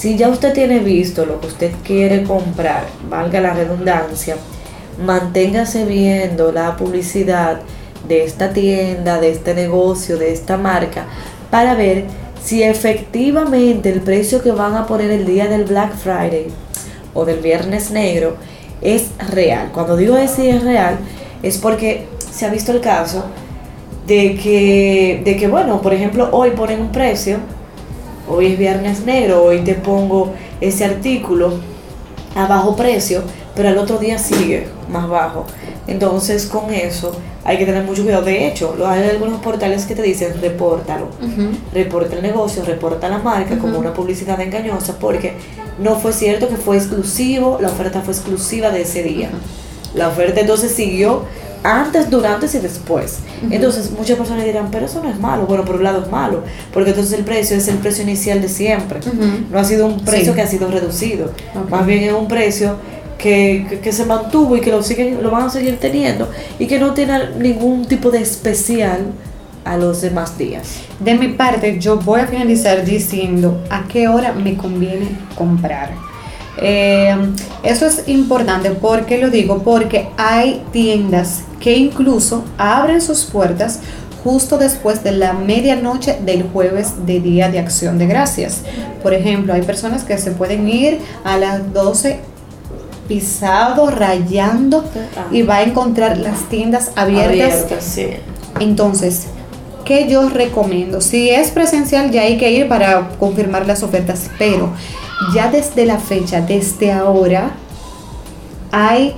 si 0.00 0.16
ya 0.16 0.30
usted 0.30 0.54
tiene 0.54 0.78
visto 0.78 1.26
lo 1.26 1.42
que 1.42 1.48
usted 1.48 1.72
quiere 1.84 2.22
comprar, 2.22 2.86
valga 3.10 3.38
la 3.38 3.52
redundancia, 3.52 4.34
manténgase 5.04 5.84
viendo 5.84 6.52
la 6.52 6.74
publicidad 6.74 7.60
de 8.08 8.24
esta 8.24 8.50
tienda, 8.54 9.20
de 9.20 9.30
este 9.30 9.52
negocio, 9.52 10.16
de 10.16 10.32
esta 10.32 10.56
marca, 10.56 11.04
para 11.50 11.74
ver 11.74 12.06
si 12.42 12.62
efectivamente 12.62 13.90
el 13.90 14.00
precio 14.00 14.42
que 14.42 14.52
van 14.52 14.74
a 14.74 14.86
poner 14.86 15.10
el 15.10 15.26
día 15.26 15.48
del 15.48 15.64
Black 15.64 15.94
Friday 15.94 16.46
o 17.12 17.26
del 17.26 17.40
Viernes 17.40 17.90
Negro 17.90 18.38
es 18.80 19.10
real. 19.28 19.68
Cuando 19.74 19.98
digo 19.98 20.16
si 20.34 20.48
es 20.48 20.62
real, 20.62 20.96
es 21.42 21.58
porque 21.58 22.06
se 22.32 22.46
ha 22.46 22.48
visto 22.48 22.72
el 22.72 22.80
caso 22.80 23.26
de 24.06 24.34
que, 24.34 25.20
de 25.26 25.36
que, 25.36 25.46
bueno, 25.46 25.82
por 25.82 25.92
ejemplo, 25.92 26.30
hoy 26.32 26.52
ponen 26.52 26.80
un 26.80 26.90
precio, 26.90 27.36
hoy 28.30 28.52
es 28.52 28.58
Viernes 28.58 29.04
Negro, 29.04 29.44
hoy 29.44 29.60
te 29.60 29.74
pongo 29.74 30.32
ese 30.60 30.84
artículo 30.84 31.54
a 32.34 32.46
bajo 32.46 32.76
precio, 32.76 33.22
pero 33.54 33.68
al 33.68 33.78
otro 33.78 33.98
día 33.98 34.18
sigue 34.18 34.68
más 34.90 35.08
bajo. 35.08 35.46
Entonces, 35.86 36.46
con 36.46 36.72
eso 36.72 37.12
hay 37.44 37.58
que 37.58 37.66
tener 37.66 37.82
mucho 37.82 38.02
cuidado. 38.04 38.22
De 38.22 38.46
hecho, 38.46 38.76
hay 38.86 39.08
algunos 39.08 39.40
portales 39.40 39.86
que 39.86 39.94
te 39.94 40.02
dicen 40.02 40.40
repórtalo. 40.40 41.08
Reporta 41.74 42.16
el 42.16 42.22
negocio, 42.22 42.64
reporta 42.64 43.08
la 43.08 43.18
marca 43.18 43.58
como 43.58 43.78
una 43.78 43.92
publicidad 43.92 44.40
engañosa 44.40 44.98
porque 44.98 45.34
no 45.80 45.96
fue 45.96 46.12
cierto 46.12 46.48
que 46.48 46.56
fue 46.56 46.76
exclusivo, 46.76 47.58
la 47.60 47.68
oferta 47.68 48.02
fue 48.02 48.14
exclusiva 48.14 48.70
de 48.70 48.82
ese 48.82 49.02
día. 49.02 49.30
La 49.94 50.08
oferta 50.08 50.40
entonces 50.40 50.72
siguió 50.72 51.24
antes, 51.62 52.10
durante 52.10 52.46
y 52.46 52.58
después. 52.58 53.18
Entonces 53.50 53.90
muchas 53.90 54.16
personas 54.16 54.44
dirán, 54.44 54.68
pero 54.70 54.86
eso 54.86 55.02
no 55.02 55.10
es 55.10 55.18
malo. 55.18 55.46
Bueno, 55.46 55.64
por 55.64 55.76
un 55.76 55.84
lado 55.84 56.02
es 56.02 56.10
malo, 56.10 56.42
porque 56.72 56.90
entonces 56.90 57.18
el 57.18 57.24
precio 57.24 57.56
es 57.56 57.68
el 57.68 57.76
precio 57.78 58.02
inicial 58.02 58.40
de 58.40 58.48
siempre. 58.48 59.00
No 59.50 59.58
ha 59.58 59.64
sido 59.64 59.86
un 59.86 60.00
precio 60.04 60.34
que 60.34 60.42
ha 60.42 60.46
sido 60.46 60.70
reducido. 60.70 61.32
Más 61.68 61.86
bien 61.86 62.04
es 62.04 62.12
un 62.12 62.28
precio 62.28 62.76
que, 63.18 63.80
que, 63.82 63.92
se 63.92 64.06
mantuvo 64.06 64.56
y 64.56 64.60
que 64.60 64.70
lo, 64.70 64.82
siguen, 64.82 65.22
lo 65.22 65.30
van 65.30 65.44
a 65.44 65.50
seguir 65.50 65.78
teniendo 65.78 66.30
y 66.58 66.66
que 66.66 66.78
no 66.78 66.94
tiene 66.94 67.30
ningún 67.38 67.84
tipo 67.86 68.10
de 68.10 68.22
especial 68.22 69.12
a 69.64 69.76
los 69.76 70.00
demás 70.00 70.38
días. 70.38 70.80
De 70.98 71.14
mi 71.14 71.28
parte, 71.28 71.78
yo 71.78 71.98
voy 71.98 72.20
a 72.20 72.26
finalizar 72.26 72.84
diciendo 72.84 73.62
a 73.68 73.86
qué 73.86 74.08
hora 74.08 74.32
me 74.32 74.56
conviene 74.56 75.08
comprar. 75.36 76.09
Eh, 76.60 77.16
eso 77.62 77.86
es 77.86 78.04
importante, 78.06 78.70
¿por 78.70 79.06
qué 79.06 79.18
lo 79.18 79.30
digo? 79.30 79.62
Porque 79.62 80.08
hay 80.16 80.62
tiendas 80.72 81.42
que 81.58 81.76
incluso 81.76 82.44
abren 82.58 83.00
sus 83.00 83.24
puertas 83.24 83.80
justo 84.22 84.58
después 84.58 85.02
de 85.02 85.12
la 85.12 85.32
medianoche 85.32 86.18
del 86.24 86.42
jueves 86.42 87.06
de 87.06 87.20
Día 87.20 87.50
de 87.50 87.58
Acción 87.58 87.98
de 87.98 88.06
Gracias. 88.06 88.62
Por 89.02 89.14
ejemplo, 89.14 89.54
hay 89.54 89.62
personas 89.62 90.04
que 90.04 90.18
se 90.18 90.32
pueden 90.32 90.68
ir 90.68 90.98
a 91.24 91.38
las 91.38 91.72
12 91.72 92.20
pisado, 93.08 93.90
rayando 93.90 94.84
y 95.32 95.42
va 95.42 95.56
a 95.56 95.62
encontrar 95.62 96.18
las 96.18 96.48
tiendas 96.48 96.92
abiertas. 96.94 97.66
Entonces, 98.60 99.26
¿qué 99.84 100.06
yo 100.08 100.28
recomiendo? 100.28 101.00
Si 101.00 101.28
es 101.28 101.50
presencial 101.50 102.12
ya 102.12 102.22
hay 102.22 102.38
que 102.38 102.52
ir 102.52 102.68
para 102.68 103.08
confirmar 103.18 103.66
las 103.66 103.82
ofertas, 103.82 104.30
pero 104.38 104.72
ya 105.34 105.50
desde 105.50 105.86
la 105.86 105.98
fecha, 105.98 106.40
desde 106.40 106.92
ahora, 106.92 107.52
hay 108.72 109.14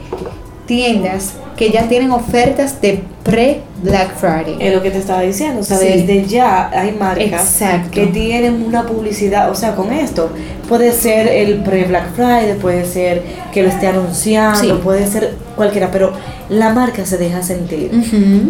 tiendas 0.67 1.35
que 1.57 1.71
ya 1.71 1.89
tienen 1.89 2.11
ofertas 2.11 2.81
de 2.81 3.05
pre-Black 3.83 4.17
Friday. 4.17 4.57
Es 4.61 4.75
lo 4.75 4.83
que 4.83 4.91
te 4.91 4.99
estaba 4.99 5.21
diciendo, 5.23 5.61
o 5.61 5.65
sea, 5.65 5.79
desde 5.79 6.27
ya 6.27 6.71
hay 6.71 6.93
marcas 6.93 7.61
que 7.91 8.07
tienen 8.07 8.63
una 8.63 8.87
publicidad, 8.87 9.51
o 9.51 9.55
sea, 9.55 9.75
con 9.75 9.93
esto. 9.93 10.31
Puede 10.69 10.93
ser 10.93 11.29
el 11.29 11.63
pre-Black 11.63 12.15
Friday, 12.15 12.57
puede 12.59 12.85
ser 12.87 13.23
que 13.53 13.63
lo 13.63 13.69
esté 13.69 13.89
anunciando, 13.89 14.81
puede 14.81 15.07
ser 15.07 15.35
cualquiera, 15.57 15.91
pero 15.91 16.13
la 16.49 16.71
marca 16.71 17.05
se 17.05 17.19
deja 17.19 17.43
sentir. 17.43 17.91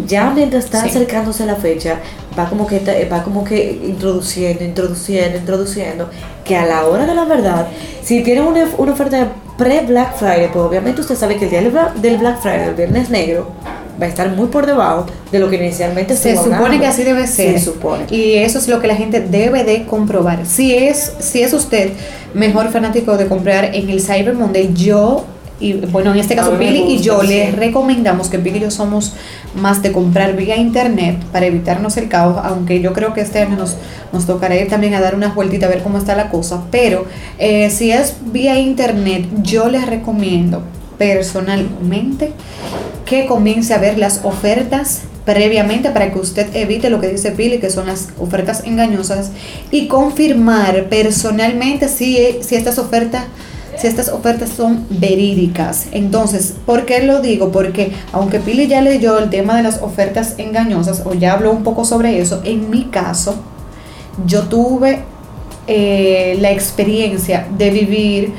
Ya 0.07 0.29
mientras 0.29 0.65
está 0.65 0.83
acercándose 0.83 1.45
la 1.45 1.55
fecha, 1.55 1.97
va 2.37 2.49
como 2.49 2.65
que 2.67 2.79
va 3.11 3.23
como 3.23 3.43
que 3.43 3.79
introduciendo, 3.85 4.63
introduciendo, 4.63 5.37
introduciendo, 5.37 6.09
que 6.45 6.55
a 6.55 6.65
la 6.65 6.85
hora 6.85 7.05
de 7.05 7.15
la 7.15 7.25
verdad, 7.25 7.67
si 8.03 8.23
tienen 8.23 8.45
una, 8.45 8.65
una 8.77 8.93
oferta 8.93 9.27
pre-Black 9.57 10.15
Friday, 10.17 10.49
pues 10.51 10.65
obviamente 10.65 11.01
usted 11.01 11.15
sabe 11.15 11.37
que 11.37 11.45
el 11.45 11.51
día 11.51 11.91
del 11.95 12.17
Black 12.17 12.41
Friday, 12.41 12.69
el 12.69 12.75
viernes 12.75 13.09
negro, 13.09 13.51
va 14.01 14.05
a 14.05 14.09
estar 14.09 14.29
muy 14.35 14.47
por 14.47 14.65
debajo 14.65 15.05
de 15.31 15.39
lo 15.39 15.49
que 15.49 15.57
inicialmente 15.57 16.15
se 16.15 16.35
supone 16.35 16.79
que 16.79 16.87
así 16.87 17.03
debe 17.03 17.27
ser. 17.27 17.59
Se 17.59 17.65
supone. 17.65 18.05
Y 18.09 18.35
eso 18.35 18.59
es 18.59 18.67
lo 18.67 18.79
que 18.79 18.87
la 18.87 18.95
gente 18.95 19.21
debe 19.21 19.63
de 19.63 19.85
comprobar. 19.85 20.45
Si 20.45 20.75
es, 20.75 21.13
si 21.19 21.41
es 21.41 21.53
usted 21.53 21.91
mejor 22.33 22.71
fanático 22.71 23.17
de 23.17 23.27
comprar 23.27 23.75
en 23.75 23.89
el 23.89 24.01
Cyber 24.01 24.33
Monday, 24.33 24.71
yo 24.73 25.25
y 25.59 25.73
bueno, 25.73 26.11
en 26.11 26.19
este 26.19 26.35
caso 26.35 26.57
Billy 26.57 26.93
y 26.93 26.99
yo 26.99 27.23
les 27.23 27.55
recomendamos 27.55 28.27
que 28.27 28.37
Billy 28.37 28.57
y 28.57 28.61
yo 28.61 28.71
somos 28.71 29.13
más 29.55 29.81
de 29.81 29.93
comprar 29.93 30.35
vía 30.35 30.57
internet 30.57 31.23
para 31.31 31.45
evitarnos 31.45 31.95
el 31.95 32.09
caos, 32.09 32.37
aunque 32.43 32.81
yo 32.81 32.91
creo 32.91 33.13
que 33.13 33.21
este 33.21 33.39
año 33.39 33.55
nos, 33.55 33.77
nos 34.11 34.25
tocará 34.25 34.57
ir 34.57 34.67
también 34.67 34.93
a 34.93 34.99
dar 34.99 35.15
una 35.15 35.29
vueltita 35.29 35.67
a 35.67 35.69
ver 35.69 35.81
cómo 35.81 35.97
está 35.97 36.15
la 36.15 36.29
cosa, 36.29 36.63
pero 36.69 37.05
eh, 37.37 37.69
si 37.69 37.91
es 37.91 38.15
vía 38.25 38.59
internet, 38.59 39.25
yo 39.41 39.69
les 39.69 39.85
recomiendo 39.85 40.63
personalmente 40.97 42.33
que 43.05 43.25
comience 43.25 43.73
a 43.73 43.77
ver 43.77 43.97
las 43.97 44.21
ofertas 44.23 45.01
previamente 45.25 45.89
para 45.89 46.11
que 46.11 46.19
usted 46.19 46.53
evite 46.55 46.89
lo 46.89 46.99
que 46.99 47.07
dice 47.07 47.31
Billy, 47.31 47.59
que 47.59 47.69
son 47.69 47.87
las 47.87 48.09
ofertas 48.19 48.63
engañosas, 48.65 49.31
y 49.71 49.87
confirmar 49.87 50.89
personalmente 50.89 51.87
si, 51.87 52.37
si 52.41 52.55
estas 52.55 52.77
ofertas 52.77 53.25
si 53.77 53.87
estas 53.87 54.09
ofertas 54.09 54.49
son 54.49 54.85
verídicas. 54.89 55.87
Entonces, 55.91 56.53
¿por 56.65 56.85
qué 56.85 57.03
lo 57.03 57.21
digo? 57.21 57.51
Porque 57.51 57.91
aunque 58.11 58.39
Pili 58.39 58.67
ya 58.67 58.81
leyó 58.81 59.17
el 59.17 59.31
tema 59.31 59.57
de 59.57 59.63
las 59.63 59.81
ofertas 59.81 60.35
engañosas 60.37 61.01
o 61.05 61.15
ya 61.15 61.33
habló 61.33 61.51
un 61.51 61.63
poco 61.63 61.83
sobre 61.83 62.19
eso, 62.19 62.41
en 62.43 62.69
mi 62.69 62.85
caso, 62.85 63.35
yo 64.27 64.43
tuve 64.43 64.99
eh, 65.65 66.37
la 66.39 66.51
experiencia 66.51 67.47
de 67.57 67.71
vivir 67.71 68.33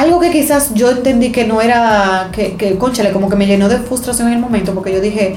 algo 0.00 0.20
que 0.20 0.30
quizás 0.30 0.74
yo 0.74 0.90
entendí 0.90 1.32
que 1.32 1.46
no 1.46 1.60
era, 1.60 2.28
que, 2.32 2.56
que, 2.56 2.76
conchale, 2.76 3.12
como 3.12 3.28
que 3.28 3.36
me 3.36 3.46
llenó 3.46 3.68
de 3.68 3.78
frustración 3.78 4.28
en 4.28 4.34
el 4.34 4.40
momento, 4.40 4.74
porque 4.74 4.92
yo 4.92 5.00
dije, 5.00 5.36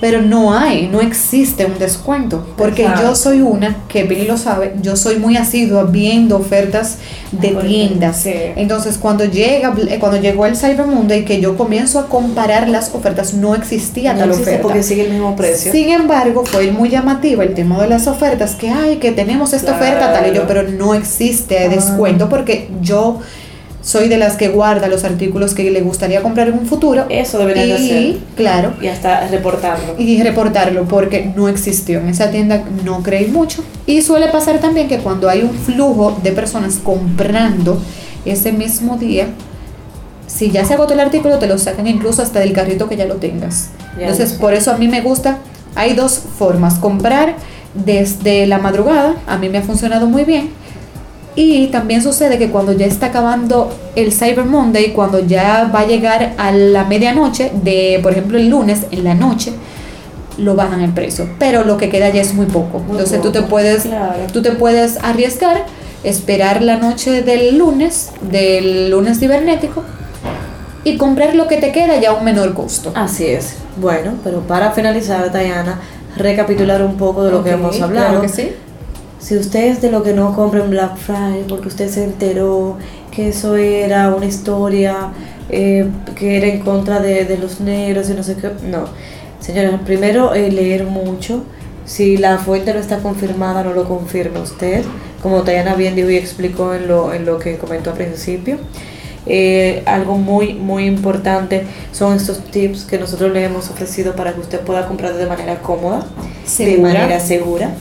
pero 0.00 0.20
no 0.20 0.54
hay, 0.54 0.88
no 0.88 1.00
existe 1.00 1.64
un 1.64 1.78
descuento, 1.78 2.46
porque 2.56 2.86
yo 3.00 3.14
soy 3.14 3.40
una, 3.40 3.84
que 3.88 4.04
Billy 4.04 4.26
lo 4.26 4.36
sabe, 4.36 4.74
yo 4.82 4.94
soy 4.96 5.18
muy 5.18 5.36
asidua 5.36 5.84
viendo 5.84 6.36
ofertas 6.36 6.98
de 7.32 7.48
tiendas. 7.48 8.26
Entonces, 8.26 8.98
cuando 8.98 9.24
llega 9.24 9.74
cuando 9.98 10.20
llegó 10.20 10.44
el 10.46 10.56
Cyber 10.56 10.86
Monday 10.86 11.24
que 11.24 11.40
yo 11.40 11.56
comienzo 11.56 11.98
a 11.98 12.08
comparar 12.08 12.68
las 12.68 12.94
ofertas, 12.94 13.32
no 13.32 13.54
existía 13.54 14.16
tal 14.16 14.30
oferta. 14.32 14.62
porque 14.62 14.82
sigue 14.82 15.06
el 15.06 15.12
mismo 15.12 15.34
precio. 15.34 15.72
Sin 15.72 15.88
embargo, 15.88 16.44
fue 16.44 16.70
muy 16.70 16.90
llamativo 16.90 17.42
el 17.42 17.54
tema 17.54 17.80
de 17.80 17.88
las 17.88 18.06
ofertas, 18.06 18.54
que 18.54 18.68
hay 18.68 18.96
que 18.96 19.12
tenemos 19.12 19.54
esta 19.54 19.76
oferta 19.76 20.12
tal 20.12 20.30
y 20.30 20.36
yo, 20.36 20.46
pero 20.46 20.62
no 20.62 20.94
existe 20.94 21.58
ah. 21.58 21.68
descuento 21.68 22.28
porque 22.28 22.68
yo 22.82 23.20
soy 23.82 24.08
de 24.08 24.16
las 24.18 24.36
que 24.36 24.48
guarda 24.48 24.88
los 24.88 25.04
artículos 25.04 25.54
que 25.54 25.70
le 25.70 25.80
gustaría 25.80 26.20
comprar 26.22 26.48
en 26.48 26.54
un 26.54 26.66
futuro. 26.66 27.06
Eso 27.08 27.38
debería 27.38 27.66
de 27.66 27.74
hacer. 27.74 28.16
Claro. 28.36 28.74
Y 28.80 28.88
hasta 28.88 29.28
reportarlo. 29.28 29.94
Y 29.98 30.22
reportarlo 30.22 30.84
porque 30.84 31.32
no 31.36 31.48
existió. 31.48 32.00
En 32.00 32.08
esa 32.08 32.30
tienda 32.30 32.64
no 32.84 33.02
creí 33.02 33.28
mucho. 33.28 33.62
Y 33.86 34.02
suele 34.02 34.28
pasar 34.28 34.58
también 34.58 34.88
que 34.88 34.98
cuando 34.98 35.28
hay 35.28 35.42
un 35.42 35.54
flujo 35.54 36.18
de 36.22 36.32
personas 36.32 36.80
comprando 36.82 37.80
ese 38.24 38.50
mismo 38.50 38.96
día, 38.96 39.28
si 40.26 40.50
ya 40.50 40.64
se 40.64 40.74
agotó 40.74 40.94
el 40.94 41.00
artículo, 41.00 41.38
te 41.38 41.46
lo 41.46 41.56
sacan 41.56 41.86
incluso 41.86 42.22
hasta 42.22 42.40
del 42.40 42.52
carrito 42.52 42.88
que 42.88 42.96
ya 42.96 43.06
lo 43.06 43.16
tengas. 43.16 43.70
Entonces, 43.98 44.32
por 44.32 44.52
eso 44.52 44.72
a 44.72 44.78
mí 44.78 44.88
me 44.88 45.00
gusta. 45.00 45.38
Hay 45.76 45.94
dos 45.94 46.20
formas. 46.38 46.74
Comprar 46.74 47.36
desde 47.72 48.46
la 48.46 48.58
madrugada, 48.58 49.14
a 49.26 49.38
mí 49.38 49.48
me 49.48 49.58
ha 49.58 49.62
funcionado 49.62 50.06
muy 50.06 50.24
bien 50.24 50.50
y 51.36 51.66
también 51.66 52.02
sucede 52.02 52.38
que 52.38 52.50
cuando 52.50 52.72
ya 52.72 52.86
está 52.86 53.06
acabando 53.06 53.70
el 53.94 54.10
Cyber 54.10 54.46
Monday, 54.46 54.92
cuando 54.92 55.20
ya 55.20 55.70
va 55.72 55.80
a 55.80 55.86
llegar 55.86 56.32
a 56.38 56.50
la 56.50 56.84
medianoche 56.84 57.52
de, 57.62 58.00
por 58.02 58.12
ejemplo, 58.12 58.38
el 58.38 58.48
lunes 58.48 58.86
en 58.90 59.04
la 59.04 59.14
noche, 59.14 59.52
lo 60.38 60.56
bajan 60.56 60.80
el 60.80 60.92
precio. 60.92 61.28
Pero 61.38 61.64
lo 61.64 61.76
que 61.76 61.90
queda 61.90 62.08
ya 62.08 62.22
es 62.22 62.32
muy 62.32 62.46
poco. 62.46 62.82
Entonces 62.90 63.20
tú 63.20 63.32
te 63.32 63.42
puedes, 63.42 63.86
tú 64.32 64.40
te 64.40 64.52
puedes 64.52 64.96
arriesgar, 65.04 65.66
esperar 66.04 66.62
la 66.62 66.78
noche 66.78 67.20
del 67.20 67.58
lunes, 67.58 68.12
del 68.22 68.90
lunes 68.90 69.20
cibernético, 69.20 69.84
y 70.84 70.96
comprar 70.96 71.34
lo 71.34 71.48
que 71.48 71.58
te 71.58 71.70
queda 71.70 72.00
ya 72.00 72.10
a 72.10 72.12
un 72.14 72.24
menor 72.24 72.54
costo. 72.54 72.92
Así 72.94 73.26
es. 73.26 73.56
Bueno, 73.76 74.12
pero 74.24 74.40
para 74.40 74.70
finalizar, 74.70 75.30
Diana, 75.30 75.80
recapitular 76.16 76.82
un 76.82 76.96
poco 76.96 77.24
de 77.24 77.30
lo 77.30 77.44
que 77.44 77.50
hemos 77.50 77.78
hablado. 77.82 78.08
Claro 78.08 78.22
que 78.22 78.28
sí 78.30 78.52
si 79.18 79.36
usted 79.36 79.68
es 79.68 79.82
de 79.82 79.90
lo 79.90 80.02
que 80.02 80.12
no 80.12 80.34
compra 80.34 80.62
en 80.62 80.70
Black 80.70 80.96
Friday 80.96 81.44
porque 81.48 81.68
usted 81.68 81.88
se 81.88 82.04
enteró 82.04 82.76
que 83.10 83.28
eso 83.28 83.56
era 83.56 84.14
una 84.14 84.26
historia 84.26 85.12
eh, 85.48 85.88
que 86.14 86.36
era 86.36 86.48
en 86.48 86.60
contra 86.60 87.00
de, 87.00 87.38
los 87.40 87.60
negros 87.60 88.10
y 88.10 88.14
no 88.14 88.22
sé 88.22 88.36
qué, 88.36 88.50
no. 88.64 88.84
Señores, 89.40 89.72
primero 89.84 90.34
eh, 90.34 90.50
leer 90.50 90.84
mucho. 90.84 91.44
Si 91.84 92.16
la 92.16 92.38
fuente 92.38 92.74
no 92.74 92.80
está 92.80 92.98
confirmada, 92.98 93.62
no 93.62 93.72
lo 93.72 93.86
confirme 93.86 94.40
usted, 94.40 94.84
como 95.22 95.42
Tayana 95.42 95.74
bien 95.74 95.94
dijo 95.94 96.10
y 96.10 96.16
explicó 96.16 96.74
en 96.74 96.88
lo, 96.88 97.12
en 97.12 97.24
lo 97.24 97.38
que 97.38 97.56
comentó 97.58 97.90
al 97.90 97.96
principio. 97.96 98.58
Eh, 99.28 99.82
algo 99.86 100.18
muy, 100.18 100.54
muy 100.54 100.86
importante 100.86 101.64
son 101.90 102.16
estos 102.16 102.44
tips 102.44 102.84
que 102.84 102.96
nosotros 102.96 103.32
le 103.32 103.42
hemos 103.44 103.68
ofrecido 103.70 104.14
para 104.14 104.32
que 104.32 104.40
usted 104.40 104.60
pueda 104.60 104.86
comprar 104.86 105.14
de 105.14 105.26
manera 105.26 105.60
cómoda, 105.62 106.06
de 106.58 106.78
manera 106.78 107.18
segura 107.18 107.74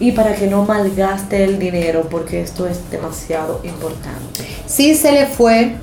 y 0.00 0.12
para 0.12 0.34
que 0.34 0.46
no 0.46 0.64
malgaste 0.64 1.44
el 1.44 1.58
dinero 1.58 2.08
porque 2.10 2.40
esto 2.40 2.66
es 2.66 2.90
demasiado 2.90 3.60
importante. 3.62 4.40
Si 4.66 4.94
se 4.94 5.12
le 5.12 5.26
fue 5.26 5.74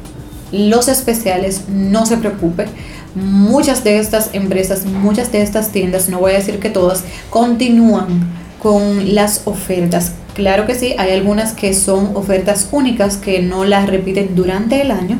los 0.52 0.88
especiales, 0.88 1.64
no 1.68 2.06
se 2.06 2.18
preocupe. 2.18 2.66
Muchas 3.14 3.84
de 3.84 4.00
estas 4.00 4.32
empresas, 4.34 4.86
muchas 4.86 5.32
de 5.32 5.44
estas 5.44 5.70
tiendas, 5.70 6.10
no 6.10 6.20
voy 6.20 6.32
a 6.32 6.36
decir 6.36 6.60
que 6.60 6.72
todas, 6.72 7.04
continúan 7.30 8.43
con 8.64 9.14
las 9.14 9.42
ofertas. 9.46 10.14
Claro 10.34 10.66
que 10.66 10.74
sí, 10.74 10.96
hay 10.98 11.12
algunas 11.12 11.52
que 11.52 11.74
son 11.74 12.16
ofertas 12.16 12.70
únicas 12.72 13.18
que 13.18 13.42
no 13.42 13.66
las 13.66 13.88
repiten 13.88 14.34
durante 14.34 14.82
el 14.82 14.90
año, 14.90 15.20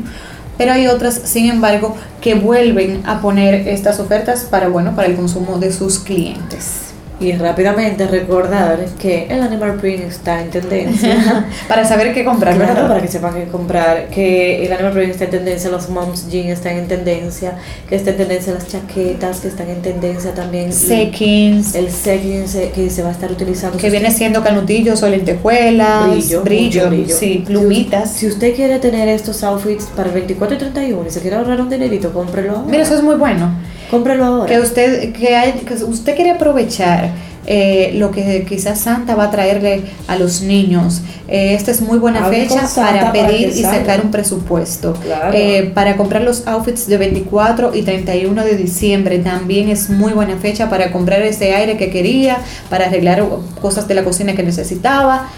pero 0.56 0.72
hay 0.72 0.86
otras, 0.86 1.20
sin 1.24 1.50
embargo, 1.50 1.94
que 2.20 2.34
vuelven 2.34 3.02
a 3.06 3.20
poner 3.20 3.68
estas 3.68 4.00
ofertas 4.00 4.44
para 4.44 4.68
bueno, 4.68 4.96
para 4.96 5.08
el 5.08 5.14
consumo 5.14 5.58
de 5.58 5.72
sus 5.72 5.98
clientes. 5.98 6.83
Y 7.24 7.32
rápidamente 7.32 8.06
recordar 8.06 8.84
que 9.00 9.26
el 9.30 9.40
Animal 9.40 9.76
Print 9.76 10.02
está 10.04 10.42
en 10.42 10.50
tendencia. 10.50 11.46
para 11.68 11.82
saber 11.86 12.12
qué 12.12 12.22
comprar, 12.22 12.58
¿verdad? 12.58 12.86
Para 12.86 13.00
que 13.00 13.08
sepan 13.08 13.32
qué 13.32 13.44
comprar. 13.44 14.08
Que 14.08 14.66
el 14.66 14.70
Animal 14.70 14.92
Print 14.92 15.12
está 15.12 15.24
en 15.24 15.30
tendencia, 15.30 15.70
los 15.70 15.88
moms 15.88 16.28
jeans 16.30 16.50
están 16.50 16.76
en 16.76 16.86
tendencia, 16.86 17.54
que 17.88 17.96
está 17.96 18.10
en 18.10 18.18
tendencia 18.18 18.52
las 18.52 18.68
chaquetas, 18.68 19.40
que 19.40 19.48
están 19.48 19.70
en 19.70 19.80
tendencia 19.80 20.34
también. 20.34 20.70
Seckings. 20.70 21.74
El 21.74 21.90
seckings 21.90 22.58
que 22.74 22.90
se 22.90 23.02
va 23.02 23.08
a 23.08 23.12
estar 23.12 23.32
utilizando. 23.32 23.78
Que 23.78 23.88
viene 23.88 24.10
siendo 24.10 24.44
canutillos 24.44 25.02
o 25.02 25.08
lentejuelas. 25.08 26.10
Brillo. 26.10 26.42
Brillo, 26.42 26.88
brillo. 26.88 27.16
sí, 27.16 27.42
plumitas. 27.46 28.12
Si, 28.12 28.26
usted 28.26 28.54
quiere 28.54 28.78
tener 28.80 29.08
estos 29.08 29.42
outfits 29.44 29.86
para 29.96 30.08
el 30.08 30.14
24 30.14 30.56
y 30.56 30.58
31 30.58 31.04
y 31.06 31.10
se 31.10 31.20
quiere 31.22 31.36
ahorrar 31.36 31.58
un 31.62 31.70
dinerito, 31.70 32.12
cómprelo 32.12 32.64
Mira, 32.68 32.82
eso 32.82 32.96
es 32.96 33.02
muy 33.02 33.14
bueno. 33.14 33.50
Cómprelo 33.90 34.24
ahora. 34.24 34.46
Que 34.46 34.60
usted, 34.60 35.12
que, 35.12 35.34
hay, 35.34 35.52
que 35.52 35.74
usted 35.74 36.14
quiere 36.14 36.30
aprovechar 36.30 37.12
eh, 37.46 37.92
lo 37.96 38.10
que 38.10 38.46
quizás 38.48 38.80
Santa 38.80 39.14
va 39.14 39.24
a 39.24 39.30
traerle 39.30 39.82
a 40.08 40.16
los 40.16 40.40
niños. 40.40 41.02
Eh, 41.28 41.54
esta 41.54 41.70
es 41.70 41.82
muy 41.82 41.98
buena 41.98 42.24
fecha 42.28 42.66
para 42.74 43.12
pedir 43.12 43.48
y 43.48 43.62
sacar 43.62 44.00
un 44.02 44.10
presupuesto. 44.10 44.94
Eh, 45.32 45.70
para 45.74 45.96
comprar 45.96 46.22
los 46.22 46.46
outfits 46.46 46.86
de 46.86 46.96
24 46.96 47.74
y 47.74 47.82
31 47.82 48.44
de 48.44 48.56
diciembre 48.56 49.18
también 49.18 49.68
es 49.68 49.90
muy 49.90 50.12
buena 50.12 50.36
fecha 50.36 50.70
para 50.70 50.90
comprar 50.90 51.20
ese 51.22 51.54
aire 51.54 51.76
que 51.76 51.90
quería, 51.90 52.38
para 52.70 52.86
arreglar 52.86 53.26
cosas 53.60 53.86
de 53.88 53.94
la 53.94 54.04
cocina 54.04 54.34
que 54.34 54.42
necesitaba. 54.42 55.28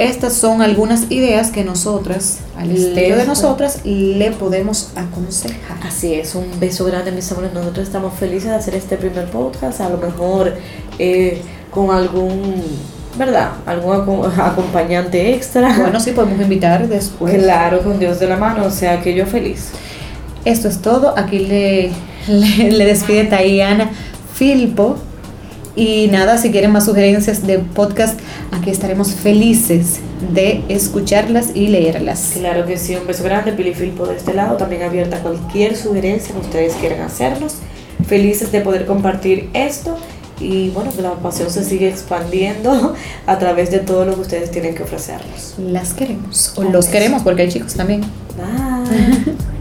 Estas 0.00 0.32
son 0.32 0.62
algunas 0.62 1.10
ideas 1.10 1.50
que 1.50 1.62
nosotras, 1.62 2.38
al 2.56 2.70
estilo 2.70 3.18
de 3.18 3.26
nosotras, 3.26 3.80
le 3.84 4.30
podemos 4.30 4.92
aconsejar. 4.96 5.76
Así 5.86 6.14
es, 6.14 6.34
un 6.34 6.58
beso 6.58 6.86
grande, 6.86 7.12
mis 7.12 7.30
amores. 7.30 7.52
Nosotros 7.52 7.86
estamos 7.86 8.14
felices 8.14 8.48
de 8.48 8.54
hacer 8.54 8.74
este 8.76 8.96
primer 8.96 9.26
podcast. 9.26 9.82
A 9.82 9.90
lo 9.90 9.98
mejor 9.98 10.54
eh, 10.98 11.42
con 11.70 11.90
algún, 11.90 12.62
¿verdad? 13.18 13.50
Algún 13.66 14.24
acompañante 14.40 15.34
extra. 15.34 15.76
Bueno, 15.78 16.00
sí, 16.00 16.12
podemos 16.12 16.40
invitar 16.40 16.88
después. 16.88 17.34
Claro, 17.34 17.82
con 17.82 17.98
Dios 17.98 18.18
de 18.18 18.26
la 18.26 18.38
mano. 18.38 18.64
O 18.64 18.70
sea, 18.70 19.02
que 19.02 19.14
yo 19.14 19.26
feliz. 19.26 19.68
Esto 20.46 20.68
es 20.68 20.80
todo. 20.80 21.12
Aquí 21.18 21.40
le, 21.40 21.90
le, 22.26 22.70
le 22.70 22.84
despide 22.86 23.24
Tayana 23.24 23.90
Filpo. 24.32 24.96
Y 25.76 26.08
nada, 26.08 26.38
si 26.38 26.50
quieren 26.50 26.72
más 26.72 26.84
sugerencias 26.84 27.46
de 27.46 27.58
podcast, 27.58 28.18
aquí 28.50 28.70
estaremos 28.70 29.14
felices 29.14 30.00
de 30.32 30.64
escucharlas 30.68 31.50
y 31.54 31.68
leerlas. 31.68 32.32
Claro 32.34 32.66
que 32.66 32.76
sí, 32.76 32.96
un 32.96 33.06
beso 33.06 33.22
grande, 33.24 33.52
Pili 33.52 33.74
Filpo 33.74 34.06
de 34.06 34.16
este 34.16 34.34
lado, 34.34 34.56
también 34.56 34.82
abierta 34.82 35.18
a 35.18 35.20
cualquier 35.20 35.76
sugerencia 35.76 36.34
que 36.34 36.40
ustedes 36.40 36.74
quieran 36.74 37.00
hacernos. 37.00 37.56
Felices 38.06 38.50
de 38.50 38.60
poder 38.60 38.86
compartir 38.86 39.50
esto 39.54 39.96
y 40.40 40.70
bueno, 40.70 40.90
que 40.90 41.02
la 41.02 41.12
pasión 41.14 41.50
se 41.50 41.64
sigue 41.64 41.88
expandiendo 41.88 42.94
a 43.26 43.38
través 43.38 43.70
de 43.70 43.78
todo 43.78 44.04
lo 44.04 44.14
que 44.14 44.20
ustedes 44.22 44.50
tienen 44.50 44.74
que 44.74 44.82
ofrecernos. 44.82 45.54
Las 45.58 45.92
queremos, 45.92 46.54
o 46.56 46.64
los 46.64 46.86
queremos 46.86 47.22
porque 47.22 47.42
hay 47.42 47.48
chicos 47.48 47.74
también. 47.74 48.00
Bye. 48.36 49.34